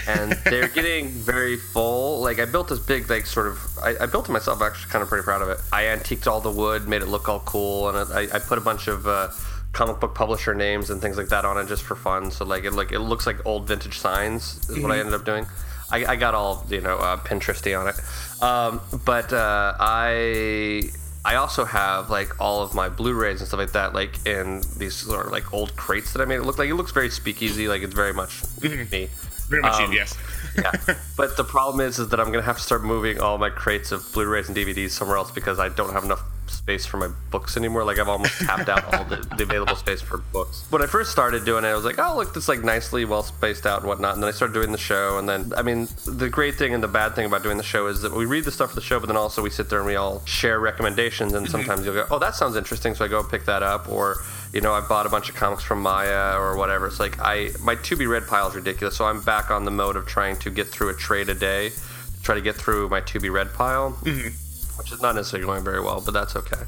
[0.06, 2.20] and they're getting very full.
[2.20, 4.62] Like I built this big like sort of I, I built it myself.
[4.62, 5.58] Actually, kind of pretty proud of it.
[5.72, 8.62] I antiqued all the wood, made it look all cool, and I, I put a
[8.62, 9.28] bunch of uh,
[9.72, 12.30] comic book publisher names and things like that on it just for fun.
[12.30, 15.00] So like it like it looks like old vintage signs is what I Mhm.
[15.00, 15.46] ended up doing.
[15.91, 20.82] I, I got all you know uh, Pinteresty on it, um, but uh, I
[21.24, 24.95] I also have like all of my Blu-rays and stuff like that, like in these
[24.95, 26.68] sort of like old crates that I made it look like.
[26.70, 29.09] It looks very speakeasy, like it's very much me.
[29.49, 30.16] very much Um, you, yes.
[30.57, 30.72] yeah,
[31.16, 33.93] but the problem is, is that I'm gonna have to start moving all my crates
[33.93, 37.57] of Blu-rays and DVDs somewhere else because I don't have enough space for my books
[37.57, 37.84] anymore.
[37.84, 40.64] Like I've almost tapped out all the, the available space for books.
[40.70, 43.22] When I first started doing it, I was like, oh look, this like nicely well
[43.22, 44.14] spaced out and whatnot.
[44.14, 46.82] And then I started doing the show, and then I mean, the great thing and
[46.82, 48.82] the bad thing about doing the show is that we read the stuff for the
[48.82, 51.32] show, but then also we sit there and we all share recommendations.
[51.32, 51.53] And mm-hmm.
[51.53, 54.16] sometimes you'll go, oh, that sounds interesting, so I go pick that up, or
[54.53, 56.86] you know, I bought a bunch of comics from Maya or whatever.
[56.86, 59.70] It's like I my to be read pile is ridiculous, so I'm back on the
[59.70, 62.88] mode of trying to get through a trade a day, to try to get through
[62.88, 64.28] my to be read pile, mm-hmm.
[64.77, 66.62] Which is not necessarily going very well, but that's okay.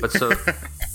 [0.00, 0.32] But so.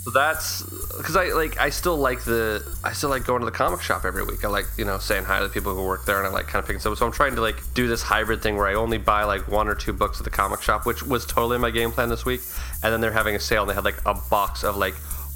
[0.08, 0.62] So that's
[0.96, 4.06] because I like I still like the I still like going to the comic shop
[4.06, 4.46] every week.
[4.46, 6.48] I like you know saying hi to the people who work there, and I like
[6.48, 6.98] kind of picking stuff.
[6.98, 9.68] So I'm trying to like do this hybrid thing where I only buy like one
[9.68, 12.40] or two books at the comic shop, which was totally my game plan this week.
[12.84, 14.94] And then they're having a sale, and they had like a box of like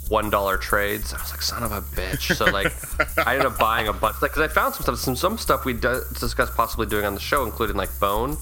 [0.07, 1.13] one dollar trades.
[1.13, 2.33] I was like, son of a bitch.
[2.33, 2.71] So like,
[3.27, 5.73] I ended up buying a bunch because I found some stuff, some some stuff we
[5.73, 8.37] d- discussed possibly doing on the show, including like Bone.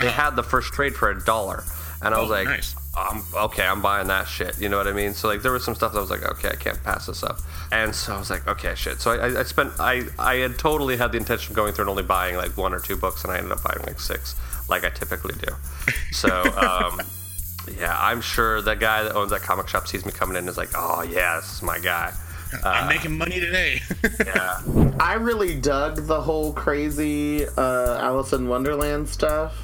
[0.00, 1.64] They had the first trade for a dollar,
[2.02, 2.74] and I was Oh, like, nice.
[2.96, 4.60] um, okay, I'm buying that shit.
[4.60, 5.14] You know what I mean?
[5.14, 7.22] So like there was some stuff that I was like, okay, I can't pass this
[7.22, 7.38] up.
[7.72, 9.00] And so I was like, okay, shit.
[9.00, 11.90] So I, I spent I I had totally had the intention of going through and
[11.90, 14.34] only buying like one or two books, and I ended up buying like six,
[14.68, 15.52] like I typically do.
[16.12, 16.28] So.
[16.56, 17.00] Um,
[17.78, 20.48] Yeah, I'm sure the guy that owns that comic shop sees me coming in and
[20.48, 22.14] is like, "Oh yeah, this is my guy."
[22.64, 23.82] I'm Uh, making money today.
[24.24, 24.62] yeah.
[25.00, 29.54] I really dug the whole crazy uh, Alice in Wonderland stuff.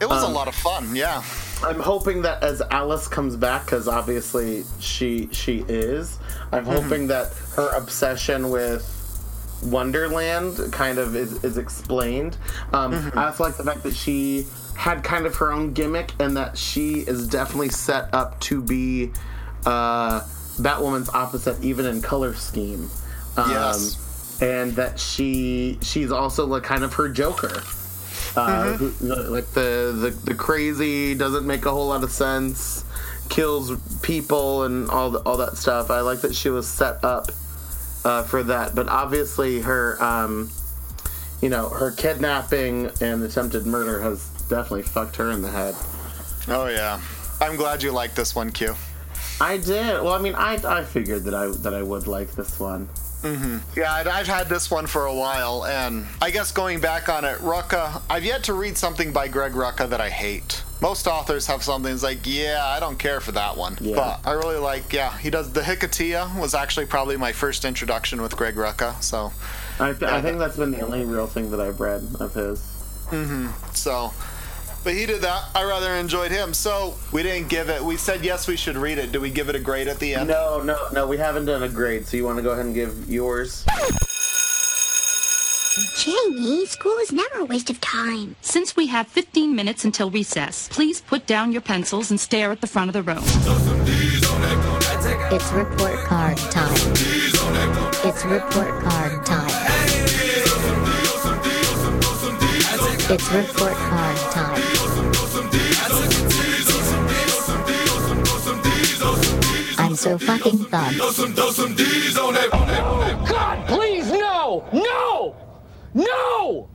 [0.00, 1.22] It was Um, a lot of fun, yeah.
[1.66, 6.18] I'm hoping that as Alice comes back, because obviously she she is.
[6.52, 6.82] I'm Mhm.
[6.82, 8.90] hoping that her obsession with
[9.62, 12.36] Wonderland kind of is, is explained.
[12.72, 16.36] Um, I also like the fact that she had kind of her own gimmick, and
[16.36, 19.12] that she is definitely set up to be
[19.64, 20.20] uh,
[20.60, 22.90] Batwoman's opposite, even in color scheme.
[23.36, 23.96] Um, Yes.
[24.42, 27.62] and that she she's also like kind of her Joker.
[28.36, 28.90] Uh, who,
[29.30, 32.84] like the, the the crazy doesn't make a whole lot of sense,
[33.28, 35.90] kills people and all the, all that stuff.
[35.90, 37.28] I like that she was set up
[38.04, 40.50] uh, for that, but obviously her um,
[41.40, 45.74] you know her kidnapping and attempted murder has definitely fucked her in the head.
[46.48, 47.00] Oh yeah,
[47.40, 48.74] I'm glad you liked this one, Q.
[49.40, 50.02] I did.
[50.02, 52.88] Well, I mean, I I figured that I that I would like this one.
[53.24, 57.24] Hmm Yeah, I've had this one for a while, and I guess going back on
[57.24, 60.62] it, Rucka, I've yet to read something by Greg Rucka that I hate.
[60.82, 63.78] Most authors have something that's like, yeah, I don't care for that one.
[63.80, 63.96] Yeah.
[63.96, 65.50] But I really like, yeah, he does.
[65.52, 69.32] The Hiketeia was actually probably my first introduction with Greg Rucka, so.
[69.80, 72.60] I, th- I think that's been the only real thing that I've read of his.
[73.08, 74.12] hmm So,
[74.84, 75.48] but he did that.
[75.54, 76.54] I rather enjoyed him.
[76.54, 77.82] So we didn't give it.
[77.82, 79.10] We said yes, we should read it.
[79.10, 80.28] Do we give it a grade at the end?
[80.28, 81.08] No, no, no.
[81.08, 83.64] We haven't done a grade, so you want to go ahead and give yours?
[85.96, 88.36] Jamie, school is never a waste of time.
[88.42, 92.60] Since we have 15 minutes until recess, please put down your pencils and stare at
[92.60, 93.24] the front of the room.
[95.32, 96.92] It's report card time.
[98.04, 99.50] It's report card time.
[103.06, 104.13] It's report card
[110.04, 110.94] so fucking fun.
[113.26, 114.68] God, please, no!
[114.70, 115.34] No!
[115.94, 116.68] No!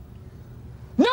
[0.98, 1.06] No!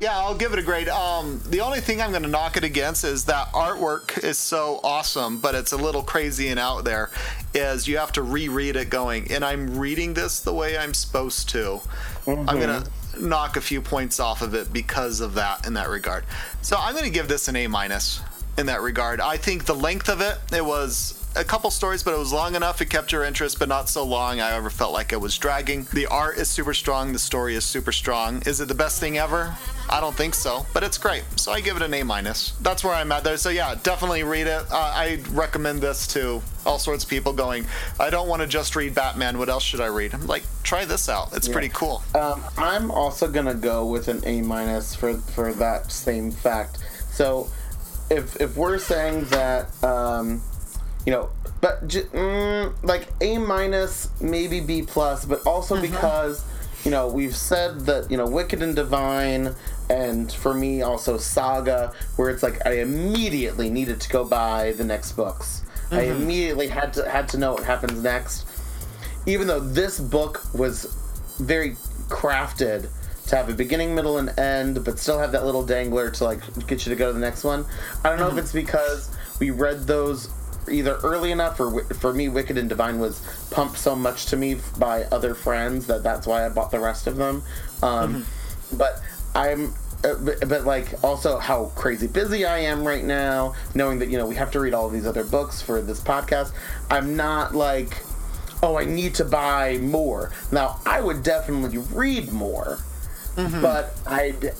[0.00, 0.88] Yeah, I'll give it a grade.
[0.88, 4.80] Um, the only thing I'm going to knock it against is that artwork is so
[4.82, 7.10] awesome, but it's a little crazy and out there.
[7.52, 11.50] Is you have to reread it going, and I'm reading this the way I'm supposed
[11.50, 11.80] to.
[12.26, 15.90] I'm going to knock a few points off of it because of that in that
[15.90, 16.24] regard.
[16.62, 18.20] So I'm going to give this an A minus
[18.58, 19.20] in that regard.
[19.20, 22.56] I think the length of it, it was a couple stories, but it was long
[22.56, 22.80] enough.
[22.80, 24.40] It kept your interest, but not so long.
[24.40, 25.86] I ever felt like it was dragging.
[25.92, 27.12] The art is super strong.
[27.12, 28.42] The story is super strong.
[28.46, 29.54] Is it the best thing ever?
[29.88, 31.22] I don't think so, but it's great.
[31.36, 32.52] So I give it an A minus.
[32.60, 33.36] That's where I'm at there.
[33.36, 34.62] So yeah, definitely read it.
[34.70, 37.32] Uh, I recommend this to all sorts of people.
[37.32, 37.64] Going,
[38.00, 39.38] I don't want to just read Batman.
[39.38, 40.14] What else should I read?
[40.14, 41.34] I'm like, try this out.
[41.34, 41.52] It's Yeah.
[41.52, 42.02] pretty cool.
[42.14, 46.78] Um, I'm also gonna go with an A minus for for that same fact.
[47.12, 47.48] So,
[48.10, 50.42] if if we're saying that, um,
[51.06, 51.30] you know,
[51.60, 56.44] but j- mm, like A minus, maybe B plus, but also because
[56.84, 59.54] you know we've said that you know Wicked and Divine,
[59.90, 64.84] and for me also Saga, where it's like I immediately needed to go buy the
[64.84, 65.62] next books.
[65.90, 66.20] I Mhm.
[66.20, 68.44] immediately had to had to know what happens next
[69.26, 70.84] even though this book was
[71.38, 71.76] very
[72.08, 72.88] crafted
[73.28, 76.40] to have a beginning, middle, and end, but still have that little dangler to like
[76.66, 77.64] get you to go to the next one.
[78.04, 80.30] I don't know if it's because we read those
[80.70, 83.20] either early enough, or for me, Wicked and Divine was
[83.50, 87.06] pumped so much to me by other friends that that's why I bought the rest
[87.06, 87.42] of them.
[87.82, 88.26] Um,
[88.72, 89.00] But
[89.34, 89.74] I'm.
[90.04, 94.16] Uh, but, but like also how crazy busy I am right now, knowing that you
[94.16, 96.52] know we have to read all of these other books for this podcast.
[96.88, 98.04] I'm not like
[98.62, 100.32] oh, I need to buy more.
[100.50, 102.78] Now, I would definitely read more,
[103.60, 104.50] but I d-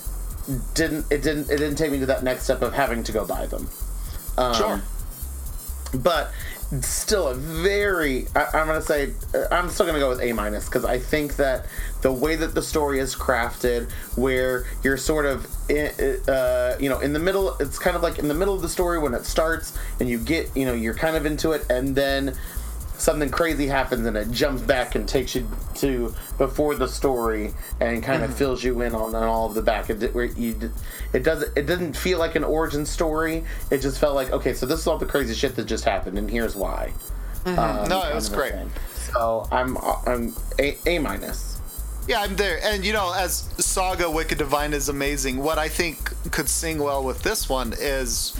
[0.74, 1.06] didn't.
[1.10, 1.50] It didn't.
[1.50, 3.68] It didn't take me to that next step of having to go buy them.
[4.36, 4.82] Um, Sure.
[5.94, 6.32] But
[6.80, 8.26] still, a very.
[8.36, 9.12] I, I'm gonna say.
[9.34, 11.66] uh, I'm still gonna go with A minus because I think that
[12.02, 15.88] the way that the story is crafted, where you're sort of, in,
[16.28, 17.56] uh, you know, in the middle.
[17.58, 20.18] It's kind of like in the middle of the story when it starts, and you
[20.18, 22.36] get, you know, you're kind of into it, and then
[22.99, 28.03] something crazy happens and it jumps back and takes you to before the story and
[28.03, 28.34] kind of Mhm.
[28.34, 29.88] fills you in on, on all of the back.
[29.88, 30.72] It, where you,
[31.12, 33.44] it doesn't it didn't feel like an origin story.
[33.70, 36.18] It just felt like okay, so this is all the crazy shit that just happened
[36.18, 36.92] and here's why.
[37.44, 37.57] Mhm.
[37.59, 38.53] Um, no, it was great.
[38.53, 38.70] thing.
[39.12, 41.61] So I'm I'm a, a minus.
[42.09, 42.59] Yeah, I'm there.
[42.64, 47.05] And you know, as Saga Wicked Divine is amazing, what I think could sing well
[47.05, 48.34] with this one is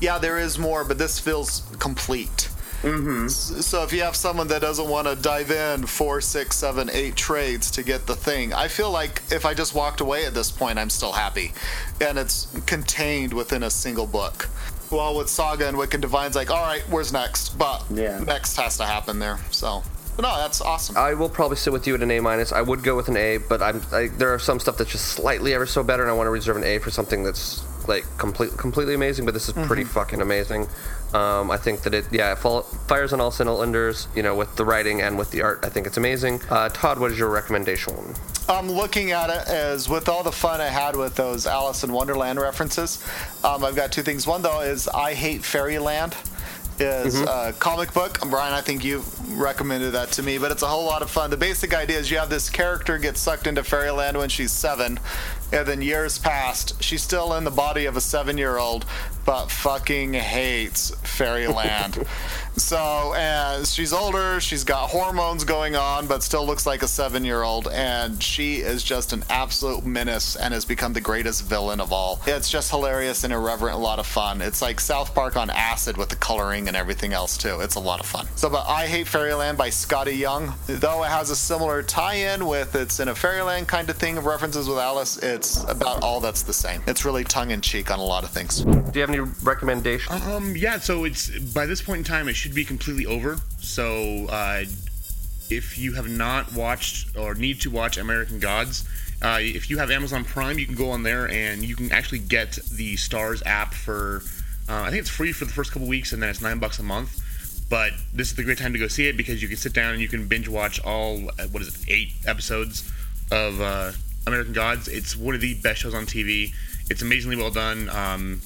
[0.00, 2.48] yeah, there is more, but this feels complete.
[2.82, 3.26] Mm-hmm.
[3.28, 7.16] So if you have someone that doesn't want to dive in four, six, seven, eight
[7.16, 10.50] trades to get the thing, I feel like if I just walked away at this
[10.50, 11.52] point, I'm still happy,
[12.00, 14.44] and it's contained within a single book.
[14.90, 17.58] While with Saga and Wicked Divine's like, all right, where's next?
[17.58, 18.20] But Yeah.
[18.20, 19.38] next has to happen there.
[19.50, 19.82] So,
[20.16, 20.96] but no, that's awesome.
[20.96, 22.52] I will probably sit with you at an A minus.
[22.52, 25.06] I would go with an A, but I'm I, there are some stuff that's just
[25.06, 28.04] slightly ever so better, and I want to reserve an A for something that's like
[28.18, 29.24] complete, completely amazing.
[29.26, 30.68] But this is pretty fucking amazing.
[31.14, 34.08] Um, I think that it yeah it fall, fires on all cylinders.
[34.14, 36.40] You know, with the writing and with the art, I think it's amazing.
[36.50, 37.94] Uh, Todd, what is your recommendation?
[38.48, 41.92] I'm looking at it as with all the fun I had with those Alice in
[41.92, 43.04] Wonderland references.
[43.44, 44.26] Um, I've got two things.
[44.26, 46.14] One though is I Hate Fairyland
[46.80, 48.20] is a comic book.
[48.30, 51.30] Brian, I think you recommended that to me, but it's a whole lot of fun.
[51.30, 55.00] The basic idea is you have this character get sucked into fairyland when she's seven,
[55.52, 56.80] and then years passed.
[56.82, 58.86] She's still in the body of a seven-year-old,
[59.28, 62.02] but fucking hates fairyland.
[62.56, 67.68] so, as she's older, she's got hormones going on, but still looks like a seven-year-old,
[67.68, 72.22] and she is just an absolute menace and has become the greatest villain of all.
[72.26, 74.40] It's just hilarious and irreverent, a lot of fun.
[74.40, 77.60] It's like South Park on acid with the coloring and everything else too.
[77.60, 78.26] It's a lot of fun.
[78.34, 82.74] So, but I Hate Fairyland by Skottie Young, though it has a similar tie-in with
[82.74, 85.18] it's in a fairyland kind of thing of references with Alice.
[85.18, 86.82] It's about all that's the same.
[86.86, 88.62] It's really tongue-in-cheek on a lot of things.
[88.62, 90.22] Do you have any recommendations?
[90.26, 90.78] Um, yeah.
[90.78, 93.38] So it's by this point in time, it should be completely over.
[93.58, 94.64] So uh,
[95.50, 98.88] if you have not watched or need to watch American Gods,
[99.20, 102.20] uh, if you have Amazon Prime, you can go on there and you can actually
[102.20, 104.22] get the Starz app for.
[104.68, 106.78] Uh, I think it's free for the first couple weeks, and then it's nine bucks
[106.78, 107.24] a month.
[107.70, 109.92] But this is the great time to go see it because you can sit down
[109.92, 112.90] and you can binge watch all uh, what is it, eight episodes
[113.30, 113.92] of uh,
[114.26, 114.88] American Gods.
[114.88, 116.52] It's one of the best shows on TV.
[116.90, 117.90] It's amazingly well done.
[117.90, 118.40] Um,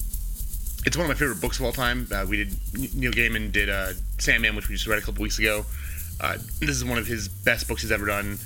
[0.84, 2.08] it's one of my favorite books of all time.
[2.12, 5.38] Uh, we did Neil Gaiman did uh, Sandman, which we just read a couple weeks
[5.38, 5.64] ago.
[6.20, 8.38] Uh, this is one of his best books he's ever done.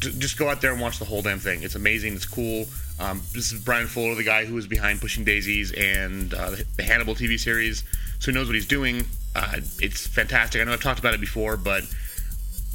[0.00, 1.62] J- just go out there and watch the whole damn thing.
[1.62, 2.14] It's amazing.
[2.14, 2.66] It's cool.
[2.98, 6.64] Um, this is Bryan Fuller, the guy who was behind Pushing Daisies and uh, the,
[6.76, 7.84] the Hannibal TV series,
[8.18, 9.04] so he knows what he's doing.
[9.34, 10.62] Uh, it's fantastic.
[10.62, 11.84] I know I've talked about it before, but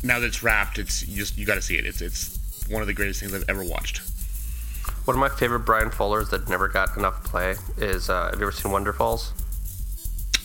[0.04, 1.86] now that it's wrapped, it's you just you got to see it.
[1.86, 2.40] It's it's
[2.70, 4.02] one of the greatest things I've ever watched.
[5.12, 8.48] One of my favorite Bryan Fullers that never got enough play is uh, Have you
[8.48, 9.32] ever seen Wonderfalls?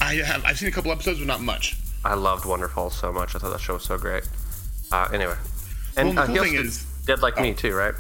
[0.00, 1.76] I have I've seen a couple episodes, but not much.
[2.04, 3.36] I loved Wonderfalls so much.
[3.36, 4.28] I thought that show was so great.
[4.90, 5.36] Uh, anyway,
[5.96, 7.54] and Well, the uh, cool thing is- Dead Like Me oh.
[7.54, 7.94] too, right?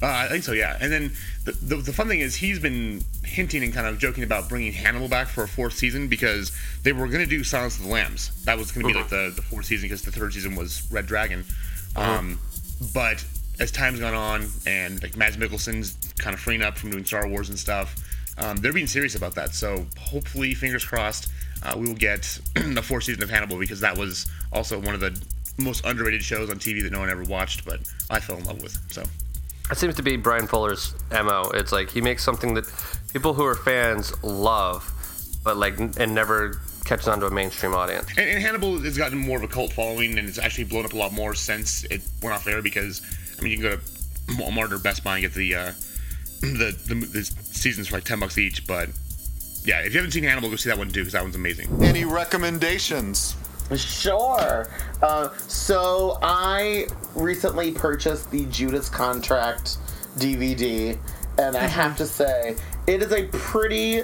[0.00, 0.78] Uh, I think so, yeah.
[0.80, 1.10] And then
[1.44, 4.72] the, the, the fun thing is he's been hinting and kind of joking about bringing
[4.72, 7.90] Hannibal back for a fourth season because they were going to do Silence of the
[7.90, 8.44] Lambs.
[8.44, 10.86] That was going to be like the, the fourth season because the third season was
[10.92, 11.44] Red Dragon.
[11.96, 12.38] Um,
[12.94, 13.24] but
[13.60, 17.28] as time's gone on and like Mads Mikkelsen's kind of freeing up from doing Star
[17.28, 17.96] Wars and stuff,
[18.38, 19.54] um, they're being serious about that.
[19.54, 21.30] So hopefully, fingers crossed,
[21.62, 22.22] uh, we will get
[22.54, 25.20] the fourth season of Hannibal because that was also one of the
[25.58, 27.80] most underrated shows on TV that no one ever watched, but
[28.10, 28.78] I fell in love with.
[28.92, 29.02] So.
[29.68, 31.50] That seems to be Bryan Fuller's mo.
[31.52, 32.64] It's like he makes something that
[33.12, 34.90] people who are fans love,
[35.44, 38.08] but like and never catches on to a mainstream audience.
[38.16, 40.94] And, and Hannibal has gotten more of a cult following, and it's actually blown up
[40.94, 42.62] a lot more since it went off air.
[42.62, 43.02] Because
[43.38, 43.82] I mean, you can go to
[44.42, 45.72] Walmart or Best Buy and get the uh,
[46.40, 48.66] the, the the seasons for like ten bucks each.
[48.66, 48.90] But
[49.64, 51.82] yeah, if you haven't seen Hannibal, go see that one too, because that one's amazing.
[51.82, 53.36] Any recommendations?
[53.76, 54.70] Sure.
[55.02, 59.76] Uh, so I recently purchased the Judas Contract
[60.16, 60.98] DVD,
[61.38, 64.02] and I have to say it is a pretty,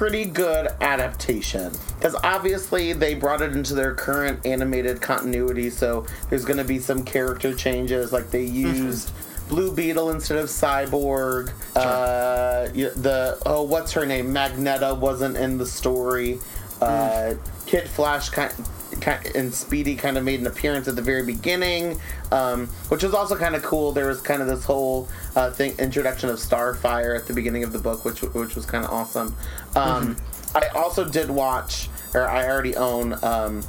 [0.00, 1.70] pretty good adaptation.
[1.98, 6.78] Because obviously they brought it into their current animated continuity, so there's going to be
[6.78, 8.10] some character changes.
[8.10, 9.12] Like they used.
[9.50, 11.50] Blue Beetle instead of Cyborg.
[11.76, 14.32] Uh, the oh, what's her name?
[14.32, 16.38] Magenta wasn't in the story.
[16.80, 17.34] Uh,
[17.66, 18.52] Kid Flash kind,
[19.00, 22.00] kind and Speedy kind of made an appearance at the very beginning,
[22.32, 23.92] um, which was also kind of cool.
[23.92, 27.72] There was kind of this whole uh, thing introduction of Starfire at the beginning of
[27.72, 29.36] the book, which which was kind of awesome.
[29.76, 30.16] Um,
[30.54, 33.16] I also did watch, or I already own.
[33.22, 33.62] Um,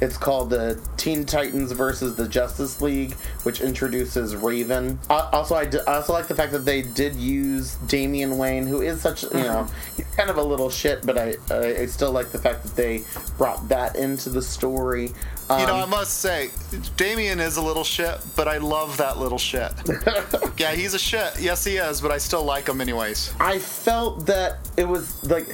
[0.00, 4.98] it's called the Teen Titans versus the Justice League, which introduces Raven.
[5.10, 8.66] Uh, also, I, d- I also like the fact that they did use Damian Wayne,
[8.66, 11.86] who is such you know he's kind of a little shit, but I I, I
[11.86, 13.02] still like the fact that they
[13.36, 15.12] brought that into the story.
[15.50, 16.50] Um, You know, I must say,
[16.98, 19.72] Damian is a little shit, but I love that little shit.
[20.58, 21.40] yeah, he's a shit.
[21.40, 23.32] Yes, he is, but I still like him anyways.
[23.40, 25.48] I felt that it was like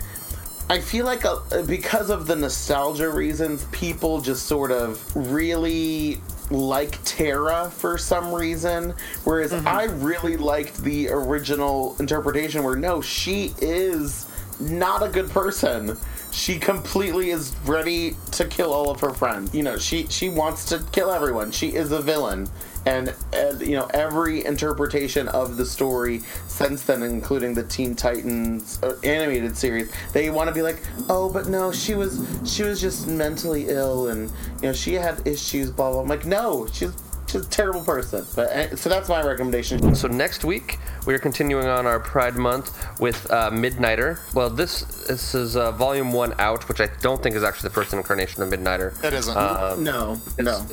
[0.68, 6.98] I feel like uh because of the nostalgia reasons, people just sort of really like
[7.04, 8.94] Terra for some reason,
[9.24, 14.26] whereas I really liked the original interpretation where no, she is
[14.58, 15.96] not a good person.
[16.30, 19.54] She completely is ready to kill all of her friends.
[19.54, 21.52] You know, she she wants to kill everyone.
[21.52, 22.48] She is a villain.
[22.86, 28.82] And, and you know every interpretation of the story since then, including the Teen Titans
[28.82, 32.80] uh, animated series, they want to be like, oh, but no, she was she was
[32.80, 34.30] just mentally ill, and
[34.60, 35.70] you know she had issues.
[35.70, 36.00] Blah blah.
[36.02, 36.92] I'm like, no, she's
[37.26, 38.26] she's a terrible person.
[38.34, 39.94] But uh, so that's my recommendation.
[39.94, 44.18] So next week we are continuing on our Pride Month with uh, Midnighter.
[44.34, 47.74] Well, this this is uh, Volume One out, which I don't think is actually the
[47.74, 49.02] first incarnation of Midnighter.
[49.04, 49.36] It isn't.
[49.36, 50.66] Um, no, no.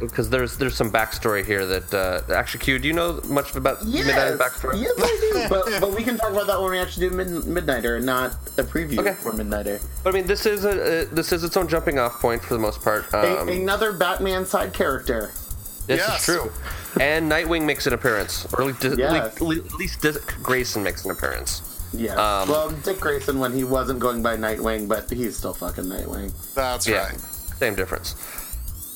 [0.00, 3.80] Because there's there's some backstory here that uh, actually, Q, do you know much about
[3.80, 4.80] Midnighter's backstory?
[4.82, 5.48] Yes, I do.
[5.48, 8.62] but, but we can talk about that when we actually do mid- Midnighter, not a
[8.64, 9.84] preview for Midnighter.
[10.02, 12.54] But I mean, this is a, a this is its own jumping off point for
[12.54, 13.06] the most part.
[13.12, 15.30] A- Um, another Batman side character.
[15.88, 16.52] This is true.
[17.00, 19.36] And Nightwing makes an appearance, or at least, Yes.
[19.36, 21.62] at least, Dick Grayson makes an appearance.
[21.92, 22.12] Yeah.
[22.14, 26.32] Um, well, Dick Grayson when he wasn't going by Nightwing, but he's still fucking Nightwing.
[26.54, 27.12] That's yeah,
[27.58, 28.14] Same difference.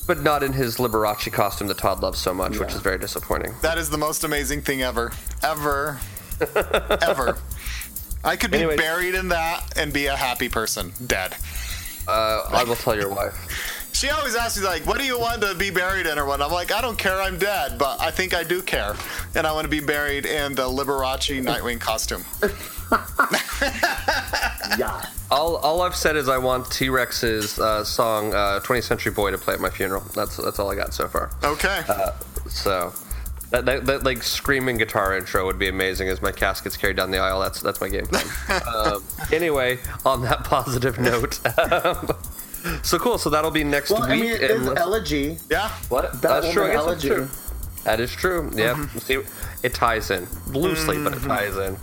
[0.05, 3.53] But not in his Liberace costume that Todd loves so much, which is very disappointing.
[3.61, 5.11] That is the most amazing thing ever.
[5.41, 5.99] Ever.
[7.01, 7.37] ever.
[8.23, 8.77] I could be Anyways.
[8.77, 10.93] buried in that and be a happy person.
[11.07, 11.35] Dead.
[12.07, 13.82] Uh, I will tell your wife.
[13.93, 16.41] She always asks me, like, what do you want to be buried in or what?
[16.41, 18.95] I'm like, I don't care, I'm dead, but I think I do care.
[19.35, 22.25] And I want to be buried in the Liberace Nightwing costume.
[24.77, 25.05] yeah.
[25.31, 29.31] All, all I've said is I want T Rex's uh, song uh, "20th Century Boy"
[29.31, 30.03] to play at my funeral.
[30.13, 31.31] That's that's all I got so far.
[31.43, 31.81] Okay.
[31.87, 32.11] Uh,
[32.47, 32.93] so
[33.49, 37.11] that, that, that like screaming guitar intro would be amazing as my casket's carried down
[37.11, 37.39] the aisle.
[37.39, 38.25] That's that's my game plan.
[38.67, 41.39] um, anyway, on that positive note.
[41.57, 42.09] um,
[42.83, 43.17] so cool.
[43.17, 44.21] So that'll be next Well, I week.
[44.21, 45.37] mean, it is elegy.
[45.49, 45.69] Yeah.
[45.89, 46.11] What?
[46.21, 46.65] That That's true.
[46.65, 47.29] I guess woman that's true.
[47.83, 48.51] That is true.
[48.53, 48.75] Yeah.
[48.75, 48.97] Mm-hmm.
[48.99, 49.17] See,
[49.63, 51.77] it ties in loosely, but it ties in.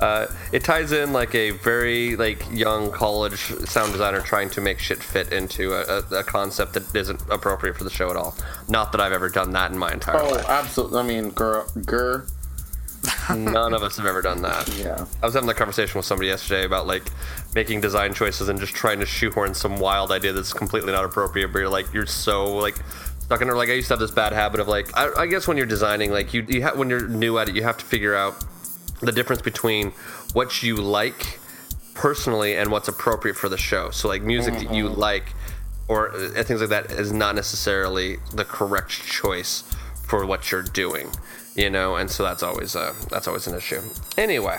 [0.00, 3.38] Uh, it ties in like a very like young college
[3.68, 7.76] sound designer trying to make shit fit into a, a, a concept that isn't appropriate
[7.76, 8.34] for the show at all.
[8.68, 10.48] Not that I've ever done that in my entire Oh, life.
[10.48, 10.98] absolutely.
[10.98, 12.26] I mean, girl, girl.
[13.34, 14.68] None of us have ever done that.
[14.76, 15.06] Yeah.
[15.22, 17.02] I was having that conversation with somebody yesterday about like
[17.54, 21.48] making design choices and just trying to shoehorn some wild idea that's completely not appropriate.
[21.48, 22.76] But you're like you're so like
[23.20, 23.56] stuck in there.
[23.56, 25.66] Like I used to have this bad habit of like I, I guess when you're
[25.66, 28.44] designing, like you, you ha- when you're new at it, you have to figure out
[29.00, 29.92] the difference between
[30.32, 31.40] what you like
[31.94, 33.90] personally and what's appropriate for the show.
[33.90, 35.34] So like music that you like
[35.88, 39.64] or uh, things like that is not necessarily the correct choice
[40.02, 41.10] for what you're doing,
[41.54, 43.80] you know, and so that's always uh, that's always an issue.
[44.16, 44.58] Anyway,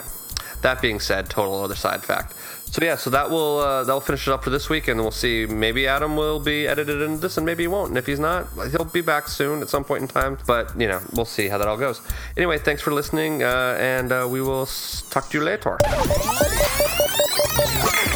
[0.62, 2.36] that being said, total other side fact.
[2.66, 5.12] So yeah, so that will uh, that'll finish it up for this week, and we'll
[5.12, 5.46] see.
[5.46, 7.90] Maybe Adam will be edited into this, and maybe he won't.
[7.90, 10.40] And if he's not, he'll be back soon at some point in time.
[10.48, 12.02] But you know, we'll see how that all goes.
[12.36, 14.66] Anyway, thanks for listening, uh, and uh, we will
[15.12, 15.78] talk to you later.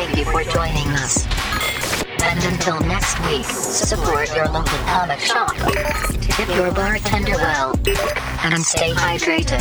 [0.00, 1.26] Thank you for joining us.
[2.22, 7.78] And until next week, support your local comic shop, tip your bartender well,
[8.42, 9.60] and stay hydrated.